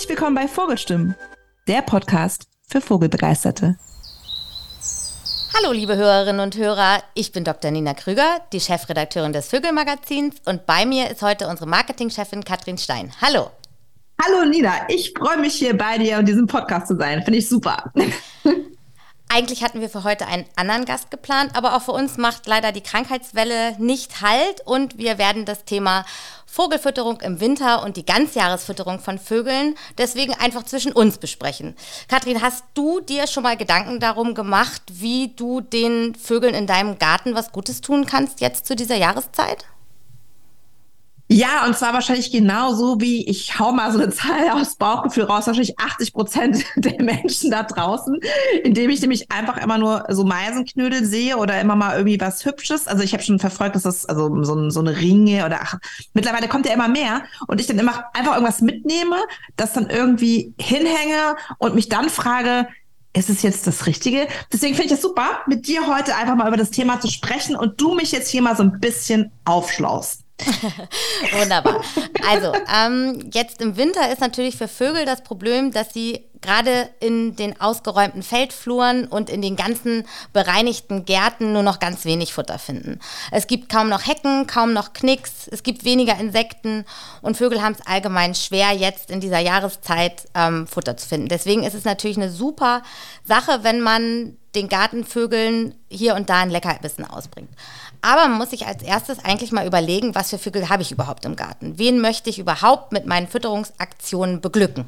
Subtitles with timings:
[0.00, 1.14] Herzlich willkommen bei Vogelstimmen,
[1.68, 3.76] der Podcast für Vogelbegeisterte.
[5.54, 7.02] Hallo, liebe Hörerinnen und Hörer.
[7.12, 7.70] Ich bin Dr.
[7.70, 13.12] Nina Krüger, die Chefredakteurin des Vögelmagazins und bei mir ist heute unsere Marketingchefin Katrin Stein.
[13.20, 13.50] Hallo.
[14.24, 17.22] Hallo Nina, ich freue mich hier bei dir und diesem Podcast zu sein.
[17.22, 17.92] Finde ich super.
[19.32, 22.72] Eigentlich hatten wir für heute einen anderen Gast geplant, aber auch für uns macht leider
[22.72, 26.06] die Krankheitswelle nicht Halt und wir werden das Thema
[26.50, 31.76] Vogelfütterung im Winter und die Ganzjahresfütterung von Vögeln deswegen einfach zwischen uns besprechen.
[32.08, 36.98] Kathrin, hast du dir schon mal Gedanken darum gemacht, wie du den Vögeln in deinem
[36.98, 39.64] Garten was Gutes tun kannst jetzt zu dieser Jahreszeit?
[41.32, 45.46] Ja, und zwar wahrscheinlich genauso wie ich hau mal so eine Zahl aus Bauchgefühl raus,
[45.46, 48.18] wahrscheinlich 80 Prozent der Menschen da draußen,
[48.64, 52.88] indem ich nämlich einfach immer nur so Meisenknödel sehe oder immer mal irgendwie was Hübsches.
[52.88, 55.78] Also ich habe schon verfolgt, dass das also so, so eine Ringe oder ach,
[56.14, 59.14] mittlerweile kommt ja immer mehr und ich dann immer einfach irgendwas mitnehme,
[59.54, 62.66] das dann irgendwie hinhänge und mich dann frage,
[63.12, 64.26] ist es jetzt das Richtige?
[64.52, 67.54] Deswegen finde ich es super, mit dir heute einfach mal über das Thema zu sprechen
[67.54, 70.22] und du mich jetzt hier mal so ein bisschen aufschlaust.
[71.32, 71.82] Wunderbar.
[72.28, 77.36] Also, ähm, jetzt im Winter ist natürlich für Vögel das Problem, dass sie gerade in
[77.36, 82.98] den ausgeräumten Feldfluren und in den ganzen bereinigten Gärten nur noch ganz wenig Futter finden.
[83.30, 86.84] Es gibt kaum noch Hecken, kaum noch Knicks, es gibt weniger Insekten
[87.20, 91.28] und Vögel haben es allgemein schwer, jetzt in dieser Jahreszeit ähm, Futter zu finden.
[91.28, 92.82] Deswegen ist es natürlich eine super
[93.24, 97.50] Sache, wenn man den Gartenvögeln hier und da ein Leckerbissen ausbringt.
[98.02, 101.24] Aber man muss sich als erstes eigentlich mal überlegen, was für Vögel habe ich überhaupt
[101.24, 101.78] im Garten?
[101.78, 104.86] Wen möchte ich überhaupt mit meinen Fütterungsaktionen beglücken?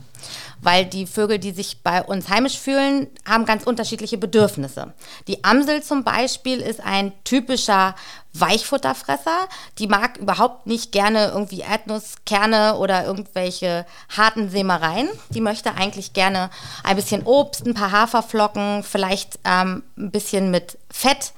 [0.60, 4.94] Weil die Vögel, die sich bei uns heimisch fühlen, haben ganz unterschiedliche Bedürfnisse.
[5.26, 7.94] Die Amsel zum Beispiel ist ein typischer
[8.32, 9.48] Weichfutterfresser.
[9.78, 13.84] Die mag überhaupt nicht gerne irgendwie Erdnusskerne oder irgendwelche
[14.16, 15.08] harten Sämereien.
[15.30, 16.48] Die möchte eigentlich gerne
[16.82, 21.32] ein bisschen Obst, ein paar Haferflocken, vielleicht ähm, ein bisschen mit Fett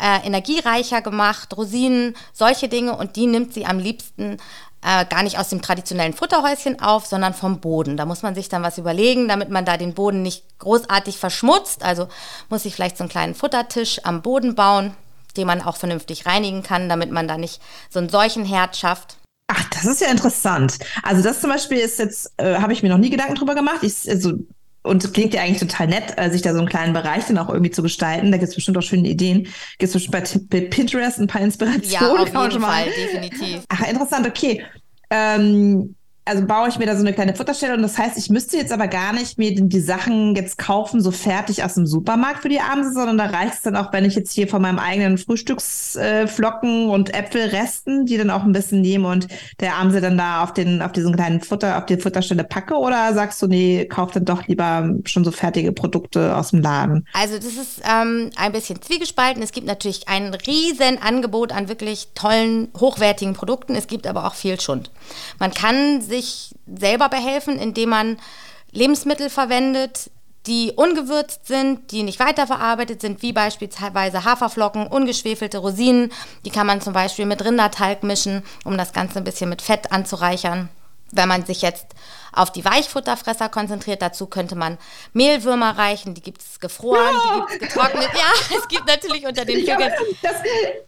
[0.00, 4.38] äh, energiereicher gemacht, Rosinen, solche Dinge und die nimmt sie am liebsten
[4.84, 7.96] äh, gar nicht aus dem traditionellen Futterhäuschen auf, sondern vom Boden.
[7.96, 11.82] Da muss man sich dann was überlegen, damit man da den Boden nicht großartig verschmutzt.
[11.82, 12.08] Also
[12.50, 14.94] muss ich vielleicht so einen kleinen Futtertisch am Boden bauen,
[15.36, 19.16] den man auch vernünftig reinigen kann, damit man da nicht so einen Seuchenherd schafft.
[19.48, 20.78] Ach, das ist ja interessant.
[21.02, 23.82] Also das zum Beispiel ist jetzt, äh, habe ich mir noch nie Gedanken drüber gemacht.
[23.82, 24.32] Ich, also
[24.84, 27.48] und klingt ja eigentlich total nett, äh, sich da so einen kleinen Bereich dann auch
[27.48, 28.30] irgendwie zu gestalten.
[28.30, 29.48] Da gibt es bestimmt auch schöne Ideen.
[29.78, 31.90] Gibt es bestimmt bei Pinterest ein paar Inspirationen?
[31.90, 33.64] Ja, auf jeden Fall, definitiv.
[33.68, 34.62] Ach, interessant, okay.
[35.10, 38.56] Ähm, also baue ich mir da so eine kleine Futterstelle und das heißt, ich müsste
[38.56, 42.48] jetzt aber gar nicht mir die Sachen jetzt kaufen, so fertig aus dem Supermarkt für
[42.48, 45.18] die Abende, sondern da reicht es dann auch, wenn ich jetzt hier von meinem eigenen
[45.18, 49.28] Frühstücksflocken äh, und Äpfelresten, die dann auch ein bisschen nehme und
[49.60, 53.12] der Amsel dann da auf den, auf diesen kleinen Futter, auf die Futterstelle packe oder
[53.12, 57.06] sagst du, nee, kauf dann doch lieber schon so fertige Produkte aus dem Laden?
[57.12, 59.42] Also das ist ähm, ein bisschen zwiegespalten.
[59.42, 63.74] Es gibt natürlich ein riesen Angebot an wirklich tollen, hochwertigen Produkten.
[63.74, 64.90] Es gibt aber auch viel Schund.
[65.38, 68.18] Man kann sich selber behelfen, indem man
[68.72, 70.10] Lebensmittel verwendet,
[70.46, 76.12] die ungewürzt sind, die nicht weiterverarbeitet sind, wie beispielsweise Haferflocken, ungeschwefelte Rosinen.
[76.44, 79.90] Die kann man zum Beispiel mit Rindertalg mischen, um das Ganze ein bisschen mit Fett
[79.90, 80.68] anzureichern.
[81.12, 81.86] Wenn man sich jetzt
[82.32, 84.78] auf die Weichfutterfresser konzentriert, dazu könnte man
[85.12, 87.46] Mehlwürmer reichen, die gibt es gefroren, ja.
[87.46, 88.08] die gibt es getrocknet.
[88.14, 89.92] Ja, es gibt natürlich unter den Vögeln.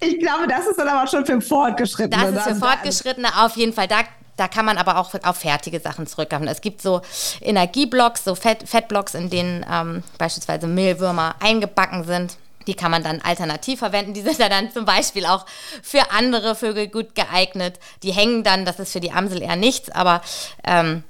[0.01, 2.33] Ich, ich, glaube, das ist dann aber schon für Fortgeschrittene.
[2.33, 3.87] Das ist für Fortgeschrittene auf jeden Fall.
[3.87, 4.01] Da
[4.37, 6.49] da kann man aber auch auf fertige Sachen zurückgreifen.
[6.49, 7.01] Es gibt so
[7.41, 12.37] Energieblocks, so Fett, Fettblocks, in denen ähm, beispielsweise Mehlwürmer eingebacken sind.
[12.67, 14.13] Die kann man dann alternativ verwenden.
[14.13, 15.47] Die sind ja dann zum Beispiel auch
[15.83, 17.79] für andere Vögel gut geeignet.
[18.03, 20.21] Die hängen dann, das ist für die Amsel eher nichts, aber
[20.65, 21.05] ähm,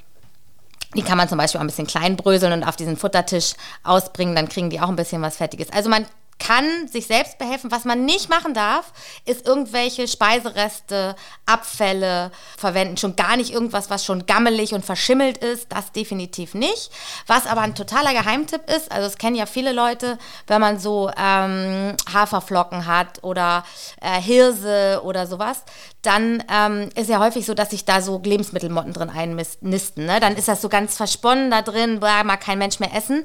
[0.94, 4.36] die kann man zum Beispiel auch ein bisschen klein bröseln und auf diesen Futtertisch ausbringen.
[4.36, 5.72] Dann kriegen die auch ein bisschen was Fertiges.
[5.72, 6.06] Also man
[6.38, 7.70] kann sich selbst behelfen.
[7.70, 8.92] Was man nicht machen darf,
[9.24, 11.16] ist irgendwelche Speisereste,
[11.46, 12.96] Abfälle verwenden.
[12.96, 15.72] Schon gar nicht irgendwas, was schon gammelig und verschimmelt ist.
[15.72, 16.90] Das definitiv nicht.
[17.26, 21.10] Was aber ein totaler Geheimtipp ist, also es kennen ja viele Leute, wenn man so
[21.16, 23.64] ähm, Haferflocken hat oder
[24.00, 25.64] äh, Hirse oder sowas,
[26.02, 30.06] dann ähm, ist ja häufig so, dass sich da so Lebensmittelmotten drin einnisten.
[30.06, 30.20] Ne?
[30.20, 33.24] Dann ist das so ganz versponnen da drin, mag kein Mensch mehr essen.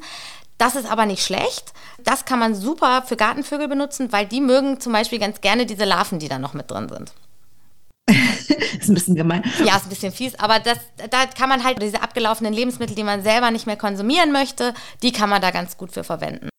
[0.57, 1.74] Das ist aber nicht schlecht.
[2.03, 5.86] Das kann man super für Gartenvögel benutzen, weil die mögen zum Beispiel ganz gerne diese
[5.86, 7.13] Larven, die da noch mit drin sind.
[8.80, 9.44] ist ein bisschen gemein.
[9.63, 13.03] Ja, ist ein bisschen fies, aber das, da kann man halt diese abgelaufenen Lebensmittel, die
[13.03, 16.50] man selber nicht mehr konsumieren möchte, die kann man da ganz gut für verwenden.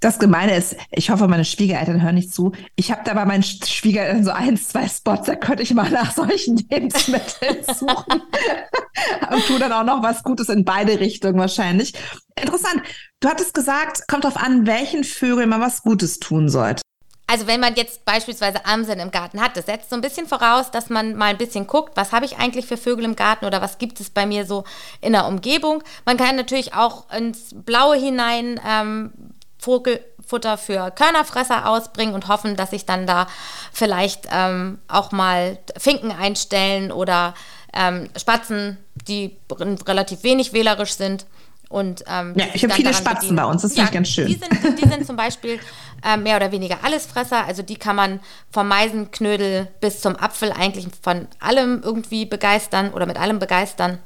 [0.00, 2.52] Das Gemeine ist, ich hoffe, meine Schwiegereltern hören nicht zu.
[2.76, 6.12] Ich habe da bei meinen Schwiegereltern so ein, zwei Spots, da könnte ich mal nach
[6.12, 8.20] solchen Lebensmitteln suchen.
[9.30, 11.94] und tu dann auch noch was Gutes in beide Richtungen wahrscheinlich.
[12.38, 12.82] Interessant.
[13.24, 16.82] Du hattest gesagt, kommt darauf an, welchen Vögeln man was Gutes tun sollte.
[17.26, 20.70] Also wenn man jetzt beispielsweise Amseln im Garten hat, das setzt so ein bisschen voraus,
[20.70, 23.62] dass man mal ein bisschen guckt, was habe ich eigentlich für Vögel im Garten oder
[23.62, 24.64] was gibt es bei mir so
[25.00, 25.82] in der Umgebung.
[26.04, 29.14] Man kann natürlich auch ins Blaue hinein ähm,
[29.56, 33.26] Vogelfutter für Körnerfresser ausbringen und hoffen, dass sich dann da
[33.72, 37.32] vielleicht ähm, auch mal Finken einstellen oder
[37.72, 38.76] ähm, Spatzen,
[39.08, 39.34] die
[39.86, 41.24] relativ wenig wählerisch sind.
[41.68, 43.36] Und, ähm, ja, ich habe viele Spatzen bedienen.
[43.36, 44.26] bei uns, das finde ja, ich ganz schön.
[44.26, 45.58] Die sind, die sind zum Beispiel
[46.04, 48.20] äh, mehr oder weniger Allesfresser, also die kann man
[48.50, 53.98] vom Meisenknödel bis zum Apfel eigentlich von allem irgendwie begeistern oder mit allem begeistern.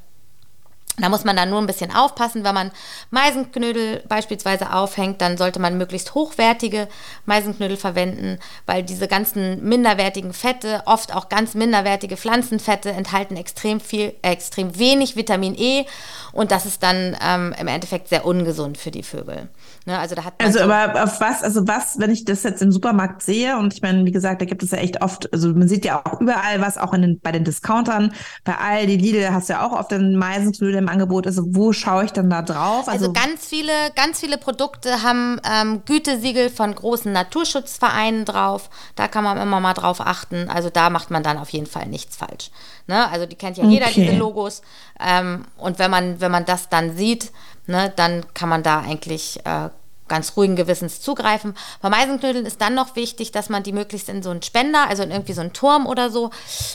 [1.00, 2.70] Da muss man dann nur ein bisschen aufpassen, wenn man
[3.10, 6.88] Meisenknödel beispielsweise aufhängt, dann sollte man möglichst hochwertige
[7.26, 14.14] Meisenknödel verwenden, weil diese ganzen minderwertigen Fette, oft auch ganz minderwertige Pflanzenfette, enthalten extrem viel,
[14.22, 15.86] äh, extrem wenig Vitamin E
[16.32, 19.48] und das ist dann ähm, im Endeffekt sehr ungesund für die Vögel.
[19.88, 22.60] Ne, also da hat also so aber auf was, also was, wenn ich das jetzt
[22.60, 25.48] im Supermarkt sehe und ich meine, wie gesagt, da gibt es ja echt oft, also
[25.54, 28.12] man sieht ja auch überall was, auch in den, bei den Discountern,
[28.44, 31.26] bei Aldi, Lidl hast du ja auch oft den Meisenknödel im Angebot.
[31.26, 32.86] Also wo schaue ich dann da drauf?
[32.86, 38.68] Also, also ganz viele, ganz viele Produkte haben ähm, Gütesiegel von großen Naturschutzvereinen drauf.
[38.94, 40.50] Da kann man immer mal drauf achten.
[40.50, 42.50] Also da macht man dann auf jeden Fall nichts falsch.
[42.88, 43.08] Ne?
[43.10, 44.02] Also die kennt ja jeder okay.
[44.02, 44.60] diese Logos.
[45.00, 47.32] Ähm, und wenn man, wenn man das dann sieht,
[47.68, 49.68] ne, dann kann man da eigentlich äh,
[50.08, 51.54] ganz ruhigen Gewissens zugreifen.
[51.80, 55.02] Bei Meisenknödeln ist dann noch wichtig, dass man die möglichst in so einen Spender, also
[55.02, 56.30] in irgendwie so einen Turm oder so,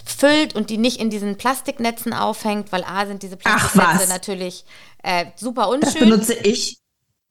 [0.05, 4.65] füllt und die nicht in diesen Plastiknetzen aufhängt, weil A sind diese Plastiknetze natürlich
[5.01, 6.09] äh, super unschön.
[6.09, 6.77] Das benutze ich.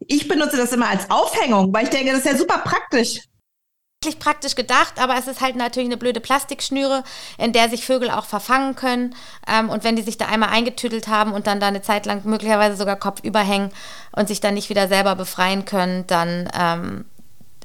[0.08, 3.20] Ich benutze das immer als Aufhängung, weil ich denke, das ist ja super praktisch
[4.18, 7.04] praktisch gedacht, aber es ist halt natürlich eine blöde Plastikschnüre,
[7.38, 9.14] in der sich Vögel auch verfangen können.
[9.46, 12.22] Ähm, und wenn die sich da einmal eingetüdelt haben und dann da eine Zeit lang
[12.24, 13.70] möglicherweise sogar kopfüber hängen
[14.12, 17.04] und sich dann nicht wieder selber befreien können, dann ähm,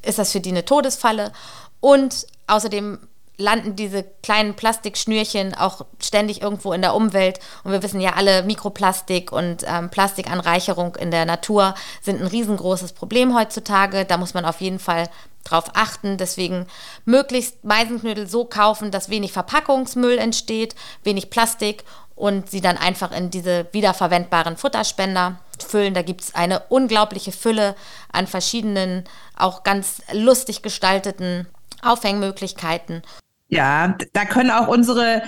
[0.04, 1.32] ist das für die eine Todesfalle.
[1.80, 3.00] Und außerdem
[3.38, 7.40] landen diese kleinen Plastikschnürchen auch ständig irgendwo in der Umwelt.
[7.64, 12.94] Und wir wissen ja alle, Mikroplastik und ähm, Plastikanreicherung in der Natur sind ein riesengroßes
[12.94, 14.06] Problem heutzutage.
[14.06, 15.08] Da muss man auf jeden Fall
[15.44, 16.18] drauf achten.
[16.18, 16.66] Deswegen
[17.06, 21.84] möglichst Meisenknödel so kaufen, dass wenig Verpackungsmüll entsteht, wenig Plastik
[22.16, 25.94] und sie dann einfach in diese wiederverwendbaren Futterspender füllen.
[25.94, 27.76] Da gibt es eine unglaubliche Fülle
[28.12, 29.04] an verschiedenen,
[29.38, 31.48] auch ganz lustig gestalteten
[31.84, 33.04] Aufhängmöglichkeiten.
[33.50, 35.22] Ja, da können auch unsere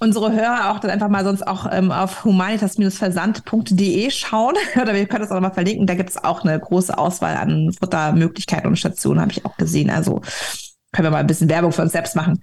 [0.00, 4.54] unsere Hörer auch dann einfach mal sonst auch ähm, auf humanitas-versand.de schauen.
[4.74, 5.86] Oder wir können das auch mal verlinken.
[5.86, 9.90] Da gibt es auch eine große Auswahl an Futtermöglichkeiten und Stationen, habe ich auch gesehen.
[9.90, 10.20] Also
[10.94, 12.40] können wir mal ein bisschen Werbung für uns selbst machen.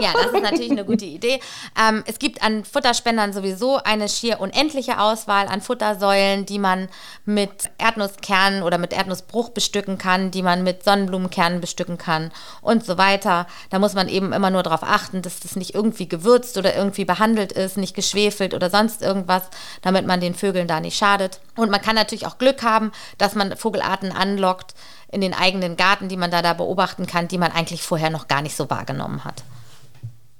[0.00, 1.40] Ja, das ist natürlich eine gute Idee.
[1.78, 6.88] Ähm, es gibt an Futterspendern sowieso eine schier unendliche Auswahl an Futtersäulen, die man
[7.26, 12.30] mit Erdnusskernen oder mit Erdnussbruch bestücken kann, die man mit Sonnenblumenkernen bestücken kann
[12.62, 13.46] und so weiter.
[13.68, 17.04] Da muss man eben immer nur darauf achten, dass das nicht irgendwie gewürzt oder irgendwie
[17.04, 19.42] behandelt ist, nicht geschwefelt oder sonst irgendwas,
[19.82, 21.40] damit man den Vögeln da nicht schadet.
[21.56, 24.74] Und man kann natürlich auch Glück haben, dass man Vogelarten anlockt,
[25.12, 28.28] in den eigenen Garten, die man da, da beobachten kann, die man eigentlich vorher noch
[28.28, 29.42] gar nicht so wahrgenommen hat.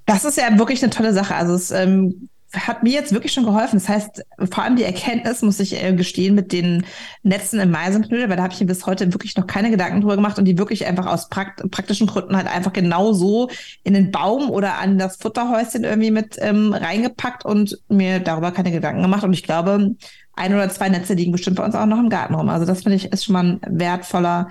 [0.06, 1.34] Das ist ja wirklich eine tolle Sache.
[1.34, 3.78] Also es ähm, hat mir jetzt wirklich schon geholfen.
[3.78, 6.84] Das heißt, vor allem die Erkenntnis, muss ich äh, gestehen, mit den
[7.22, 10.16] Netzen im Meisenknödel, weil da habe ich mir bis heute wirklich noch keine Gedanken drüber
[10.16, 13.50] gemacht und die wirklich einfach aus prakt praktischen Gründen halt einfach genau so
[13.84, 18.72] in den Baum oder an das Futterhäuschen irgendwie mit ähm, reingepackt und mir darüber keine
[18.72, 19.22] Gedanken gemacht.
[19.22, 19.94] Und ich glaube,
[20.34, 22.48] ein oder zwei Netze liegen bestimmt bei uns auch noch im Garten rum.
[22.48, 24.48] Also das finde ich ist schon mal ein wertvoller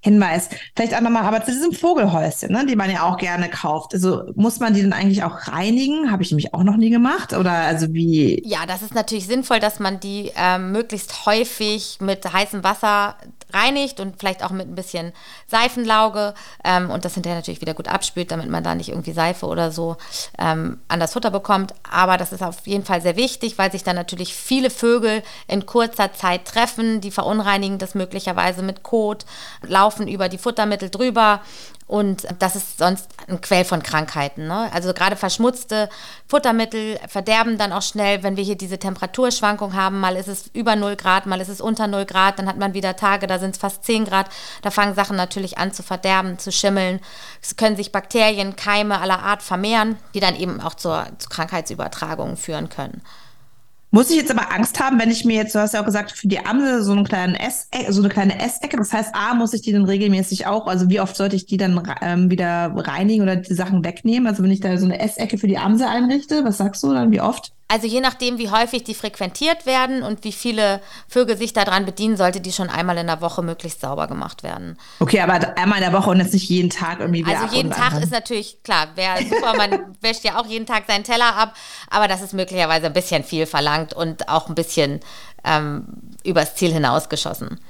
[0.00, 0.48] Hinweis.
[0.76, 3.94] Vielleicht auch nochmal, aber zu diesem Vogelhäuschen, ne, die man ja auch gerne kauft.
[3.94, 6.12] Also muss man die dann eigentlich auch reinigen?
[6.12, 7.32] Habe ich nämlich auch noch nie gemacht.
[7.32, 8.40] Oder also wie?
[8.46, 13.16] Ja, das ist natürlich sinnvoll, dass man die ähm, möglichst häufig mit heißem Wasser
[13.52, 15.12] reinigt und vielleicht auch mit ein bisschen
[15.46, 19.46] Seifenlauge ähm, und das hinterher natürlich wieder gut abspült, damit man da nicht irgendwie Seife
[19.46, 19.96] oder so
[20.38, 21.74] ähm, an das Futter bekommt.
[21.90, 25.66] Aber das ist auf jeden Fall sehr wichtig, weil sich dann natürlich viele Vögel in
[25.66, 29.24] kurzer Zeit treffen, die verunreinigen das möglicherweise mit Kot,
[29.88, 31.40] laufen über die Futtermittel drüber
[31.86, 34.46] und das ist sonst ein Quell von Krankheiten.
[34.46, 34.70] Ne?
[34.74, 35.88] Also gerade verschmutzte
[36.26, 39.98] Futtermittel verderben dann auch schnell, wenn wir hier diese Temperaturschwankung haben.
[39.98, 42.74] Mal ist es über 0 Grad, mal ist es unter 0 Grad, dann hat man
[42.74, 44.28] wieder Tage, da sind es fast 10 Grad.
[44.60, 47.00] Da fangen Sachen natürlich an zu verderben, zu schimmeln.
[47.40, 52.36] Es können sich Bakterien, Keime aller Art vermehren, die dann eben auch zur, zu Krankheitsübertragungen
[52.36, 53.00] führen können.
[53.90, 56.12] Muss ich jetzt aber Angst haben, wenn ich mir jetzt, du hast ja auch gesagt,
[56.12, 59.54] für die Amsel so, einen kleinen Ess so eine kleine Essecke, das heißt, A, muss
[59.54, 63.22] ich die dann regelmäßig auch, also wie oft sollte ich die dann ähm, wieder reinigen
[63.22, 64.26] oder die Sachen wegnehmen?
[64.26, 67.10] Also wenn ich da so eine Essecke für die Amsel einrichte, was sagst du dann,
[67.12, 67.52] wie oft?
[67.70, 72.16] Also je nachdem, wie häufig die frequentiert werden und wie viele Vögel sich daran bedienen,
[72.16, 74.78] sollte die schon einmal in der Woche möglichst sauber gemacht werden.
[75.00, 77.70] Okay, aber einmal in der Woche und jetzt nicht jeden Tag irgendwie wieder Also jeden
[77.70, 81.54] Tag ist natürlich, klar, wäre super, man wäscht ja auch jeden Tag seinen Teller ab,
[81.90, 85.00] aber das ist möglicherweise ein bisschen viel verlangt und auch ein bisschen
[85.44, 85.84] ähm,
[86.24, 87.60] übers Ziel hinausgeschossen.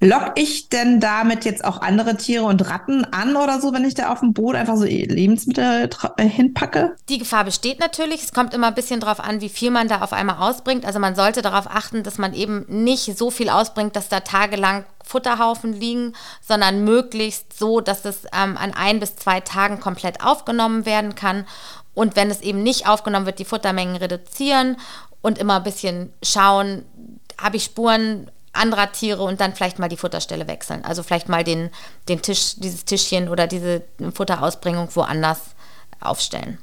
[0.00, 3.94] Lock ich denn damit jetzt auch andere Tiere und Ratten an oder so, wenn ich
[3.94, 5.88] da auf dem Boot einfach so Lebensmittel
[6.18, 6.96] äh, hinpacke?
[7.08, 8.22] Die Gefahr besteht natürlich.
[8.22, 10.84] Es kommt immer ein bisschen darauf an, wie viel man da auf einmal ausbringt.
[10.84, 14.84] Also man sollte darauf achten, dass man eben nicht so viel ausbringt, dass da tagelang
[15.02, 16.12] Futterhaufen liegen,
[16.46, 21.46] sondern möglichst so, dass es ähm, an ein bis zwei Tagen komplett aufgenommen werden kann.
[21.94, 24.76] Und wenn es eben nicht aufgenommen wird, die Futtermengen reduzieren
[25.22, 26.84] und immer ein bisschen schauen,
[27.40, 30.84] habe ich Spuren anderer Tiere und dann vielleicht mal die Futterstelle wechseln.
[30.84, 31.70] Also vielleicht mal den,
[32.08, 33.82] den Tisch, dieses Tischchen oder diese
[34.12, 35.40] Futterausbringung woanders
[36.00, 36.58] aufstellen.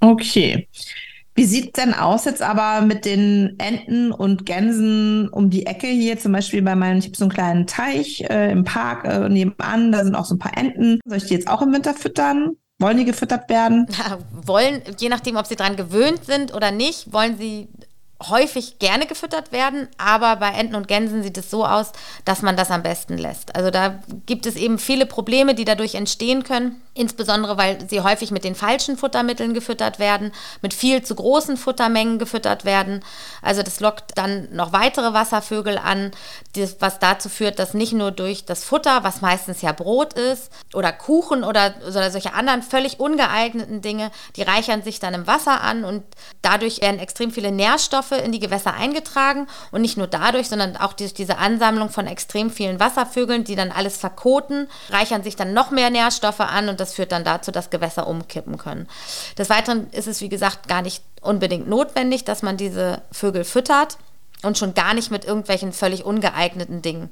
[0.00, 0.68] Okay.
[1.36, 5.88] Wie sieht es denn aus jetzt aber mit den Enten und Gänsen um die Ecke
[5.88, 6.16] hier?
[6.18, 9.90] Zum Beispiel bei meinem, ich habe so einen kleinen Teich äh, im Park äh, nebenan,
[9.90, 11.00] da sind auch so ein paar Enten.
[11.04, 12.56] Soll ich die jetzt auch im Winter füttern?
[12.78, 13.86] Wollen die gefüttert werden?
[13.98, 17.68] Ja, wollen, je nachdem, ob sie daran gewöhnt sind oder nicht, wollen sie
[18.28, 21.92] häufig gerne gefüttert werden, aber bei Enten und Gänsen sieht es so aus,
[22.24, 23.54] dass man das am besten lässt.
[23.56, 28.30] Also da gibt es eben viele Probleme, die dadurch entstehen können, insbesondere weil sie häufig
[28.30, 30.32] mit den falschen Futtermitteln gefüttert werden,
[30.62, 33.04] mit viel zu großen Futtermengen gefüttert werden.
[33.42, 36.12] Also das lockt dann noch weitere Wasservögel an,
[36.78, 40.92] was dazu führt, dass nicht nur durch das Futter, was meistens ja Brot ist oder
[40.92, 45.84] Kuchen oder, oder solche anderen völlig ungeeigneten Dinge, die reichern sich dann im Wasser an
[45.84, 46.04] und
[46.42, 50.92] dadurch werden extrem viele Nährstoffe in die Gewässer eingetragen und nicht nur dadurch, sondern auch
[50.92, 55.72] durch diese Ansammlung von extrem vielen Wasservögeln, die dann alles verkoten, reichern sich dann noch
[55.72, 58.86] mehr Nährstoffe an und das führt dann dazu, dass Gewässer umkippen können.
[59.38, 63.96] Des Weiteren ist es, wie gesagt, gar nicht unbedingt notwendig, dass man diese Vögel füttert
[64.42, 67.10] und schon gar nicht mit irgendwelchen völlig ungeeigneten Dingen.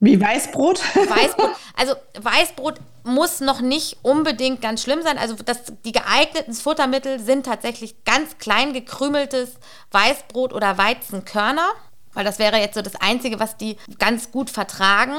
[0.00, 0.80] Wie Weißbrot?
[0.96, 1.50] Weißbrot.
[1.74, 5.16] Also Weißbrot muss noch nicht unbedingt ganz schlimm sein.
[5.16, 9.54] Also das, die geeigneten Futtermittel sind tatsächlich ganz klein gekrümeltes
[9.90, 11.66] Weißbrot oder Weizenkörner,
[12.12, 15.16] weil das wäre jetzt so das Einzige, was die ganz gut vertragen.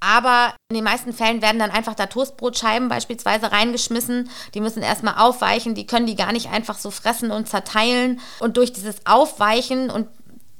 [0.00, 4.28] Aber in den meisten Fällen werden dann einfach da Toastbrotscheiben beispielsweise reingeschmissen.
[4.54, 8.20] Die müssen erstmal aufweichen, die können die gar nicht einfach so fressen und zerteilen.
[8.40, 10.08] Und durch dieses Aufweichen und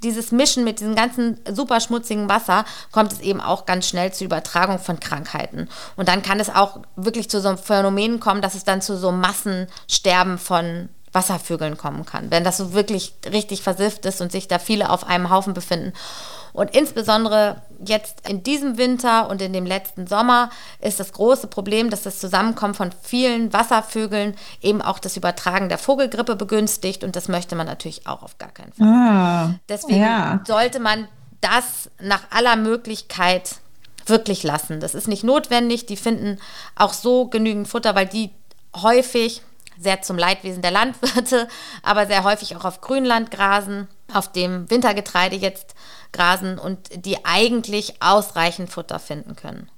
[0.03, 4.27] dieses Mischen mit diesem ganzen super schmutzigen Wasser kommt es eben auch ganz schnell zur
[4.27, 5.69] Übertragung von Krankheiten.
[5.97, 8.97] Und dann kann es auch wirklich zu so einem Phänomen kommen, dass es dann zu
[8.97, 14.47] so Massensterben von Wasservögeln kommen kann, wenn das so wirklich richtig versifft ist und sich
[14.47, 15.93] da viele auf einem Haufen befinden.
[16.53, 21.91] Und insbesondere jetzt in diesem Winter und in dem letzten Sommer ist das große Problem,
[21.91, 27.29] dass das Zusammenkommen von vielen Wasservögeln eben auch das Übertragen der Vogelgrippe begünstigt und das
[27.29, 28.87] möchte man natürlich auch auf gar keinen Fall.
[28.87, 30.41] Ah, Deswegen ja.
[30.47, 31.09] sollte man
[31.41, 33.57] das nach aller Möglichkeit
[34.07, 34.81] wirklich lassen.
[34.81, 35.87] Das ist nicht notwendig.
[35.87, 36.39] Die finden
[36.75, 38.31] auch so genügend Futter, weil die
[38.75, 39.43] häufig,
[39.79, 41.49] sehr zum Leidwesen der Landwirte,
[41.83, 45.75] aber sehr häufig auch auf Grünland grasen, auf dem Wintergetreide jetzt
[46.13, 49.71] grasen und die eigentlich ausreichend Futter finden können.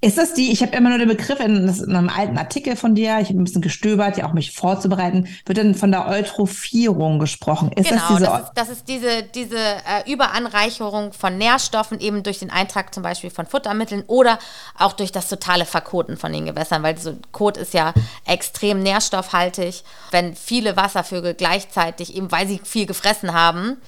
[0.00, 2.94] Ist das die, ich habe immer nur den Begriff in, in, einem alten Artikel von
[2.94, 7.18] dir, ich habe ein bisschen gestöbert, ja auch mich vorzubereiten, wird dann von der Eutrophierung
[7.18, 7.72] gesprochen.
[7.72, 12.22] Ist genau, das, diese das, ist, das ist diese, diese äh, Überanreicherung von Nährstoffen eben
[12.22, 14.38] durch den Eintrag zum Beispiel von Futtermitteln oder
[14.78, 17.92] auch durch das totale Verkoten von den Gewässern, weil so Kot ist ja
[18.24, 19.82] extrem nährstoffhaltig.
[20.12, 23.78] Wenn viele Wasservögel gleichzeitig, eben weil sie viel gefressen haben,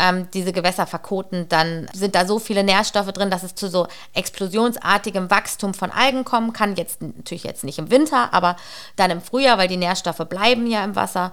[0.00, 3.86] ähm, diese Gewässer verkoten, dann sind da so viele Nährstoffe drin, dass es zu so
[4.14, 6.76] explosionsartigem Wachstum von Algen kommen kann.
[6.76, 8.56] Jetzt natürlich jetzt nicht im Winter, aber
[8.96, 11.32] dann im Frühjahr, weil die Nährstoffe bleiben ja im Wasser.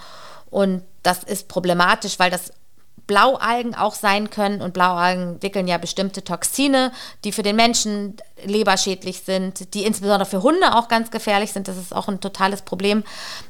[0.50, 2.52] Und das ist problematisch, weil das
[3.08, 4.62] Blaualgen auch sein können.
[4.62, 6.92] Und Blaualgen wickeln ja bestimmte Toxine,
[7.24, 11.68] die für den Menschen leberschädlich sind, die insbesondere für Hunde auch ganz gefährlich sind.
[11.68, 13.04] Das ist auch ein totales Problem,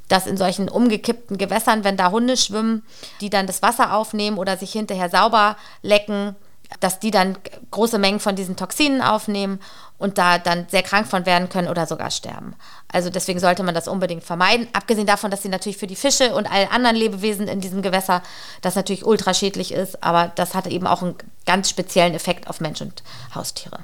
[0.07, 2.83] dass in solchen umgekippten Gewässern, wenn da Hunde schwimmen,
[3.19, 6.35] die dann das Wasser aufnehmen oder sich hinterher sauber lecken,
[6.79, 7.37] dass die dann
[7.71, 9.59] große Mengen von diesen Toxinen aufnehmen
[9.97, 12.55] und da dann sehr krank von werden können oder sogar sterben.
[12.91, 14.67] Also deswegen sollte man das unbedingt vermeiden.
[14.73, 18.21] Abgesehen davon, dass sie natürlich für die Fische und alle anderen Lebewesen in diesem Gewässer
[18.61, 22.81] das natürlich ultraschädlich ist, aber das hat eben auch einen ganz speziellen Effekt auf Mensch
[22.81, 23.79] und Haustiere.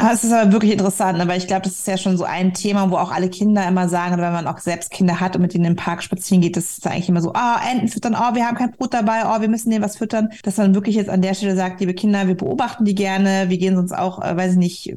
[0.00, 2.54] Ah, es ist aber wirklich interessant, aber ich glaube, das ist ja schon so ein
[2.54, 5.54] Thema, wo auch alle Kinder immer sagen, wenn man auch selbst Kinder hat und mit
[5.54, 8.32] denen im Park spazieren geht, das ist eigentlich immer so, ah, oh, Enten füttern, oh,
[8.36, 10.28] wir haben kein Brot dabei, oh, wir müssen denen was füttern.
[10.44, 13.58] Dass man wirklich jetzt an der Stelle sagt, liebe Kinder, wir beobachten die gerne, wir
[13.58, 14.94] gehen sonst auch, äh, weiß ich nicht,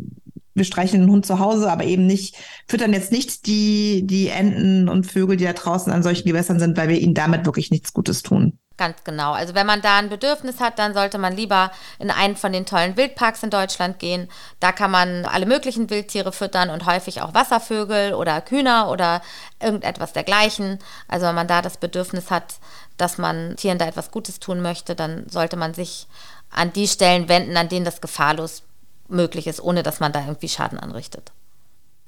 [0.54, 2.36] wir streichen den Hund zu Hause, aber eben nicht,
[2.68, 6.78] füttern jetzt nicht die, die Enten und Vögel, die da draußen an solchen Gewässern sind,
[6.78, 8.60] weil wir ihnen damit wirklich nichts Gutes tun.
[8.82, 9.34] Ganz genau.
[9.34, 11.70] Also wenn man da ein Bedürfnis hat, dann sollte man lieber
[12.00, 14.28] in einen von den tollen Wildparks in Deutschland gehen.
[14.60, 19.22] Da kann man alle möglichen Wildtiere füttern und häufig auch Wasservögel oder Kühner oder
[19.60, 20.80] irgendetwas dergleichen.
[21.08, 22.56] Also wenn man da das Bedürfnis hat,
[22.98, 26.08] dass man Tieren da etwas Gutes tun möchte, dann sollte man sich
[26.50, 28.64] an die Stellen wenden, an denen das gefahrlos
[29.08, 31.32] möglich ist, ohne dass man da irgendwie Schaden anrichtet.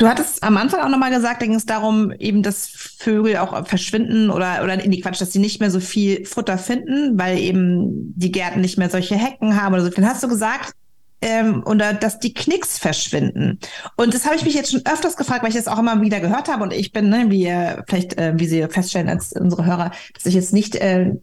[0.04, 3.66] Du hattest am Anfang auch nochmal gesagt, da ging es darum, eben, dass Vögel auch
[3.66, 7.40] verschwinden oder, oder in die Quatsch, dass sie nicht mehr so viel Futter finden, weil
[7.40, 10.06] eben die Gärten nicht mehr solche Hecken haben oder so viel.
[10.06, 10.74] Hast du gesagt,
[11.22, 13.60] ähm, oder dass die Knicks verschwinden.
[13.96, 16.20] Und das habe ich mich jetzt schon öfters gefragt, weil ich das auch immer wieder
[16.20, 16.64] gehört habe.
[16.64, 20.26] Und ich bin, ne, wie ihr vielleicht, äh, wie Sie feststellen als unsere Hörer, dass
[20.26, 21.14] ich jetzt nicht äh,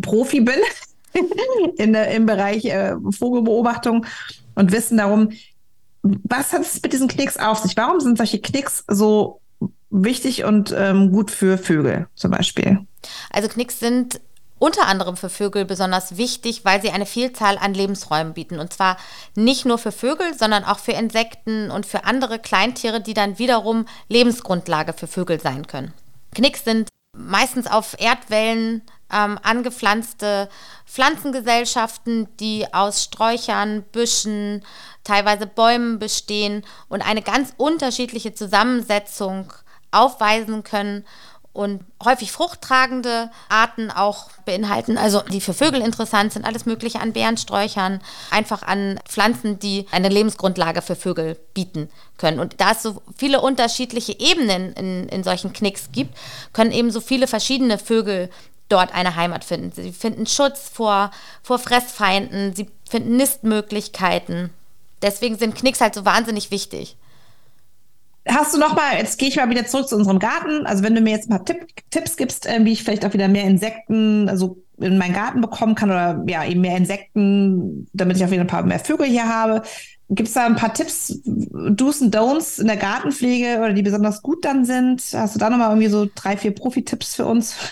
[0.00, 0.56] Profi bin
[1.76, 4.06] in, im Bereich äh, Vogelbeobachtung
[4.54, 5.32] und Wissen darum,
[6.24, 7.76] was hat es mit diesen Knicks auf sich?
[7.76, 9.40] Warum sind solche Knicks so
[9.90, 12.86] wichtig und ähm, gut für Vögel zum Beispiel?
[13.30, 14.20] Also Knicks sind
[14.58, 18.58] unter anderem für Vögel besonders wichtig, weil sie eine Vielzahl an Lebensräumen bieten.
[18.58, 18.96] Und zwar
[19.34, 23.84] nicht nur für Vögel, sondern auch für Insekten und für andere Kleintiere, die dann wiederum
[24.08, 25.92] Lebensgrundlage für Vögel sein können.
[26.34, 28.82] Knicks sind meistens auf Erdwellen
[29.12, 30.48] ähm, angepflanzte
[30.86, 34.64] Pflanzengesellschaften, die aus Sträuchern, Büschen,
[35.06, 39.52] teilweise Bäumen bestehen und eine ganz unterschiedliche Zusammensetzung
[39.90, 41.04] aufweisen können
[41.56, 47.14] und häufig fruchttragende Arten auch beinhalten, also die für Vögel interessant sind, alles Mögliche an
[47.14, 52.40] Bärensträuchern, einfach an Pflanzen, die eine Lebensgrundlage für Vögel bieten können.
[52.40, 56.14] Und da es so viele unterschiedliche Ebenen in, in solchen Knicks gibt,
[56.52, 58.28] können eben so viele verschiedene Vögel
[58.68, 59.72] dort eine Heimat finden.
[59.72, 61.10] Sie finden Schutz vor,
[61.42, 64.50] vor Fressfeinden, sie finden Nistmöglichkeiten.
[65.02, 66.96] Deswegen sind Knicks halt so wahnsinnig wichtig.
[68.28, 70.66] Hast du noch mal, jetzt gehe ich mal wieder zurück zu unserem Garten.
[70.66, 73.12] Also wenn du mir jetzt ein paar Tipp, Tipps gibst, äh, wie ich vielleicht auch
[73.12, 78.16] wieder mehr Insekten also in meinen Garten bekommen kann oder ja eben mehr Insekten, damit
[78.16, 79.62] ich jeden Fall ein paar mehr Vögel hier habe.
[80.08, 84.22] Gibt es da ein paar Tipps, Do's und Don'ts in der Gartenpflege oder die besonders
[84.22, 85.02] gut dann sind?
[85.12, 87.56] Hast du da nochmal irgendwie so drei, vier Profi-Tipps für uns?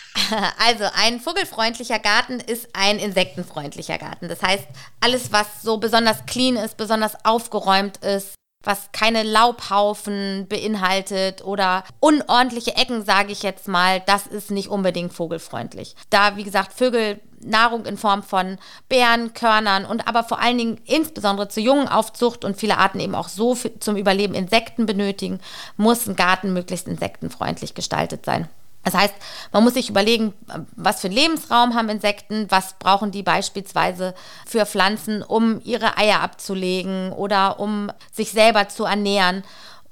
[0.66, 4.28] Also ein vogelfreundlicher Garten ist ein insektenfreundlicher Garten.
[4.28, 4.64] Das heißt,
[5.00, 8.34] alles, was so besonders clean ist, besonders aufgeräumt ist,
[8.64, 15.12] was keine Laubhaufen beinhaltet oder unordentliche Ecken, sage ich jetzt mal, das ist nicht unbedingt
[15.12, 15.94] vogelfreundlich.
[16.10, 20.80] Da, wie gesagt, Vögel Nahrung in Form von Beeren, Körnern und aber vor allen Dingen
[20.86, 25.40] insbesondere zur Jungenaufzucht und viele Arten eben auch so zum Überleben Insekten benötigen,
[25.76, 28.48] muss ein Garten möglichst insektenfreundlich gestaltet sein.
[28.84, 29.14] Das heißt,
[29.52, 30.34] man muss sich überlegen,
[30.76, 34.14] was für einen Lebensraum haben Insekten, was brauchen die beispielsweise
[34.46, 39.42] für Pflanzen, um ihre Eier abzulegen oder um sich selber zu ernähren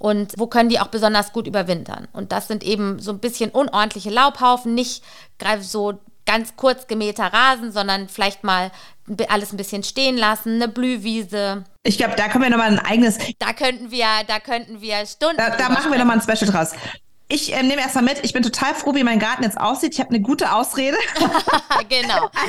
[0.03, 2.09] und wo können die auch besonders gut überwintern.
[2.13, 5.03] Und das sind eben so ein bisschen unordentliche Laubhaufen, nicht
[5.61, 8.71] so ganz kurz gemähter Rasen, sondern vielleicht mal
[9.29, 11.65] alles ein bisschen stehen lassen, eine Blühwiese.
[11.83, 13.19] Ich glaube, da können wir nochmal ein eigenes.
[13.39, 15.37] Da könnten wir, da könnten wir Stunden.
[15.37, 16.73] Da, da machen wir nochmal ein Special draus.
[17.33, 19.95] Ich äh, nehme erstmal mit, ich bin total froh, wie mein Garten jetzt aussieht.
[19.95, 20.99] Ich habe eine gute Ausrede.
[21.89, 22.31] genau.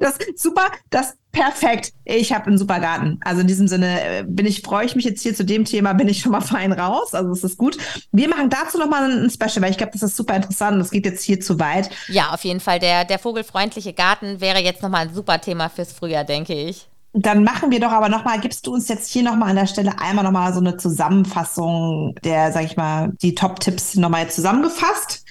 [0.00, 1.92] Das super, das perfekt.
[2.06, 3.20] Ich habe einen super Garten.
[3.22, 5.92] Also in diesem Sinne äh, bin ich, freue ich mich jetzt hier zu dem Thema,
[5.92, 7.12] bin ich schon mal fein raus.
[7.12, 7.76] Also es ist gut.
[8.10, 10.80] Wir machen dazu nochmal ein Special, weil ich glaube, das ist super interessant.
[10.80, 11.90] Das geht jetzt hier zu weit.
[12.08, 12.78] Ja, auf jeden Fall.
[12.78, 16.88] Der, der vogelfreundliche Garten wäre jetzt nochmal ein super Thema fürs Frühjahr, denke ich.
[17.16, 20.00] Dann machen wir doch aber nochmal, gibst du uns jetzt hier nochmal an der Stelle
[20.00, 25.24] einmal nochmal so eine Zusammenfassung der, sag ich mal, die Top-Tipps nochmal zusammengefasst?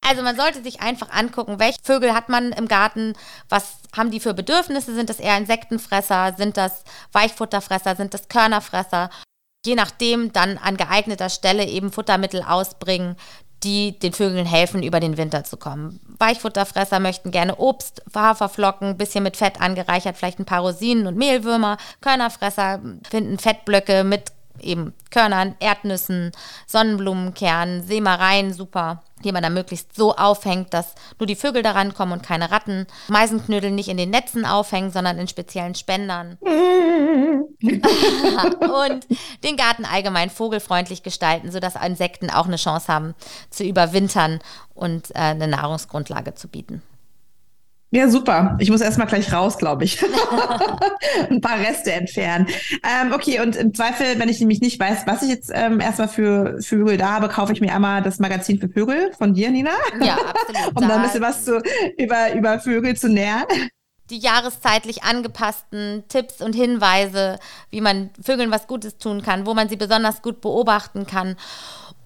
[0.00, 3.12] Also man sollte sich einfach angucken, welche Vögel hat man im Garten,
[3.50, 9.10] was haben die für Bedürfnisse, sind das eher Insektenfresser, sind das Weichfutterfresser, sind das Körnerfresser.
[9.66, 13.16] Je nachdem dann an geeigneter Stelle eben Futtermittel ausbringen,
[13.62, 16.00] die den Vögeln helfen, über den Winter zu kommen.
[16.18, 21.78] Weichfutterfresser möchten gerne Obst, Haferflocken, bisschen mit Fett angereichert, vielleicht ein paar Rosinen und Mehlwürmer.
[22.00, 26.32] Körnerfresser finden Fettblöcke mit eben Körnern, Erdnüssen,
[26.66, 32.12] Sonnenblumenkernen, Sämereien, super, die man dann möglichst so aufhängt, dass nur die Vögel daran kommen
[32.12, 32.86] und keine Ratten.
[33.08, 36.36] Meisenknödel nicht in den Netzen aufhängen, sondern in speziellen Spendern.
[37.60, 39.06] und
[39.42, 43.14] den Garten allgemein vogelfreundlich gestalten, sodass Insekten auch eine Chance haben
[43.50, 44.40] zu überwintern
[44.74, 46.82] und äh, eine Nahrungsgrundlage zu bieten.
[47.90, 48.56] Ja, super.
[48.58, 50.02] Ich muss erstmal gleich raus, glaube ich.
[51.30, 52.48] Ein paar Reste entfernen.
[52.82, 56.08] Ähm, okay, und im Zweifel, wenn ich nämlich nicht weiß, was ich jetzt ähm, erstmal
[56.08, 59.70] für Vögel da habe, kaufe ich mir einmal das Magazin für Vögel von dir, Nina.
[60.00, 60.68] Ja, absolut.
[60.74, 61.62] um dann ein bisschen was zu,
[61.96, 63.44] über, über Vögel zu nähern.
[64.10, 67.38] die jahreszeitlich angepassten Tipps und Hinweise,
[67.70, 71.36] wie man Vögeln was Gutes tun kann, wo man sie besonders gut beobachten kann.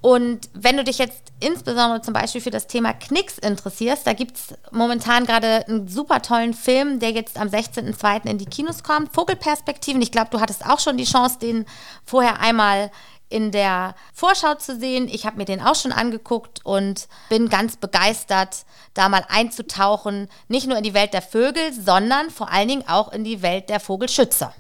[0.03, 4.37] Und wenn du dich jetzt insbesondere zum Beispiel für das Thema Knicks interessierst, da gibt
[4.37, 8.27] es momentan gerade einen super tollen Film, der jetzt am 16.02.
[8.27, 9.13] in die Kinos kommt.
[9.13, 10.01] Vogelperspektiven.
[10.01, 11.67] Ich glaube, du hattest auch schon die Chance, den
[12.05, 12.91] vorher einmal
[13.29, 15.07] in der Vorschau zu sehen.
[15.09, 20.67] Ich habe mir den auch schon angeguckt und bin ganz begeistert, da mal einzutauchen, nicht
[20.67, 23.81] nur in die Welt der Vögel, sondern vor allen Dingen auch in die Welt der
[23.81, 24.53] Vogelschützer.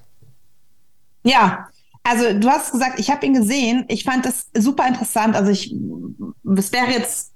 [1.25, 1.69] Ja,
[2.03, 3.85] also du hast gesagt, ich habe ihn gesehen.
[3.89, 5.37] Ich fand das super interessant.
[5.37, 5.75] Also ich,
[6.57, 7.35] es wäre jetzt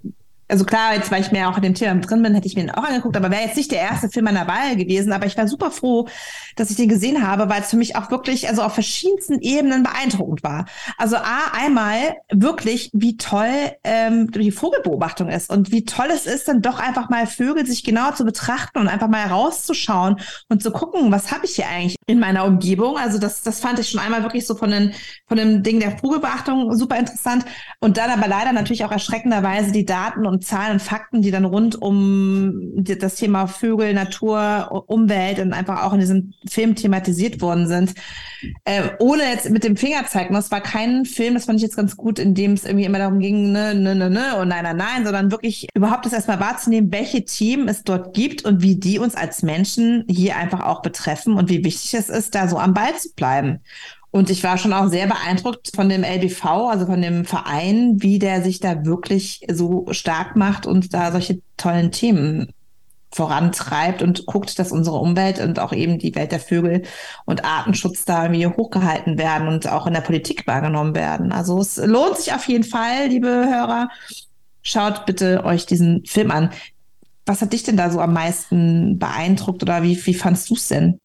[0.55, 2.62] also klar, jetzt weil ich mehr auch in dem Thema drin bin, hätte ich mir
[2.62, 5.12] den auch angeguckt, aber wäre jetzt nicht der erste Film meiner Wahl gewesen.
[5.12, 6.07] Aber ich war super froh,
[6.55, 9.83] dass ich den gesehen habe, weil es für mich auch wirklich, also auf verschiedensten Ebenen
[9.83, 10.67] beeindruckend war.
[10.97, 11.99] Also A, einmal
[12.31, 13.51] wirklich, wie toll
[13.83, 17.83] ähm, die Vogelbeobachtung ist und wie toll es ist, dann doch einfach mal Vögel sich
[17.83, 21.97] genau zu betrachten und einfach mal rauszuschauen und zu gucken, was habe ich hier eigentlich
[22.07, 22.97] in meiner Umgebung.
[22.97, 24.93] Also das, das fand ich schon einmal wirklich so von, den,
[25.27, 27.45] von dem Ding der Vogelbeachtung super interessant.
[27.81, 31.45] Und dann aber leider natürlich auch erschreckenderweise die Daten und Zahlen und Fakten, die dann
[31.45, 37.67] rund um das Thema Vögel, Natur, Umwelt und einfach auch in diesem Film thematisiert worden
[37.67, 37.95] sind.
[38.65, 41.77] Äh, ohne jetzt mit dem Finger zeigen, das war kein Film, das fand ich jetzt
[41.77, 44.65] ganz gut, in dem es irgendwie immer darum ging, ne, ne, ne, ne und nein,
[44.65, 48.77] nein, nein, sondern wirklich überhaupt das erstmal wahrzunehmen, welche Themen es dort gibt und wie
[48.77, 52.59] die uns als Menschen hier einfach auch betreffen und wie wichtig es ist, da so
[52.59, 53.61] am Ball zu bleiben.
[54.14, 58.20] Und ich war schon auch sehr beeindruckt von dem LBV, also von dem Verein, wie
[58.20, 62.53] der sich da wirklich so stark macht und da solche tollen Themen
[63.11, 66.83] vorantreibt und guckt, dass unsere Umwelt und auch eben die Welt der Vögel
[67.24, 71.33] und Artenschutz da irgendwie hochgehalten werden und auch in der Politik wahrgenommen werden.
[71.33, 73.88] Also es lohnt sich auf jeden Fall, liebe Hörer.
[74.62, 76.50] Schaut bitte euch diesen Film an.
[77.27, 80.68] Was hat dich denn da so am meisten beeindruckt oder wie, wie fandst du es
[80.68, 81.00] denn?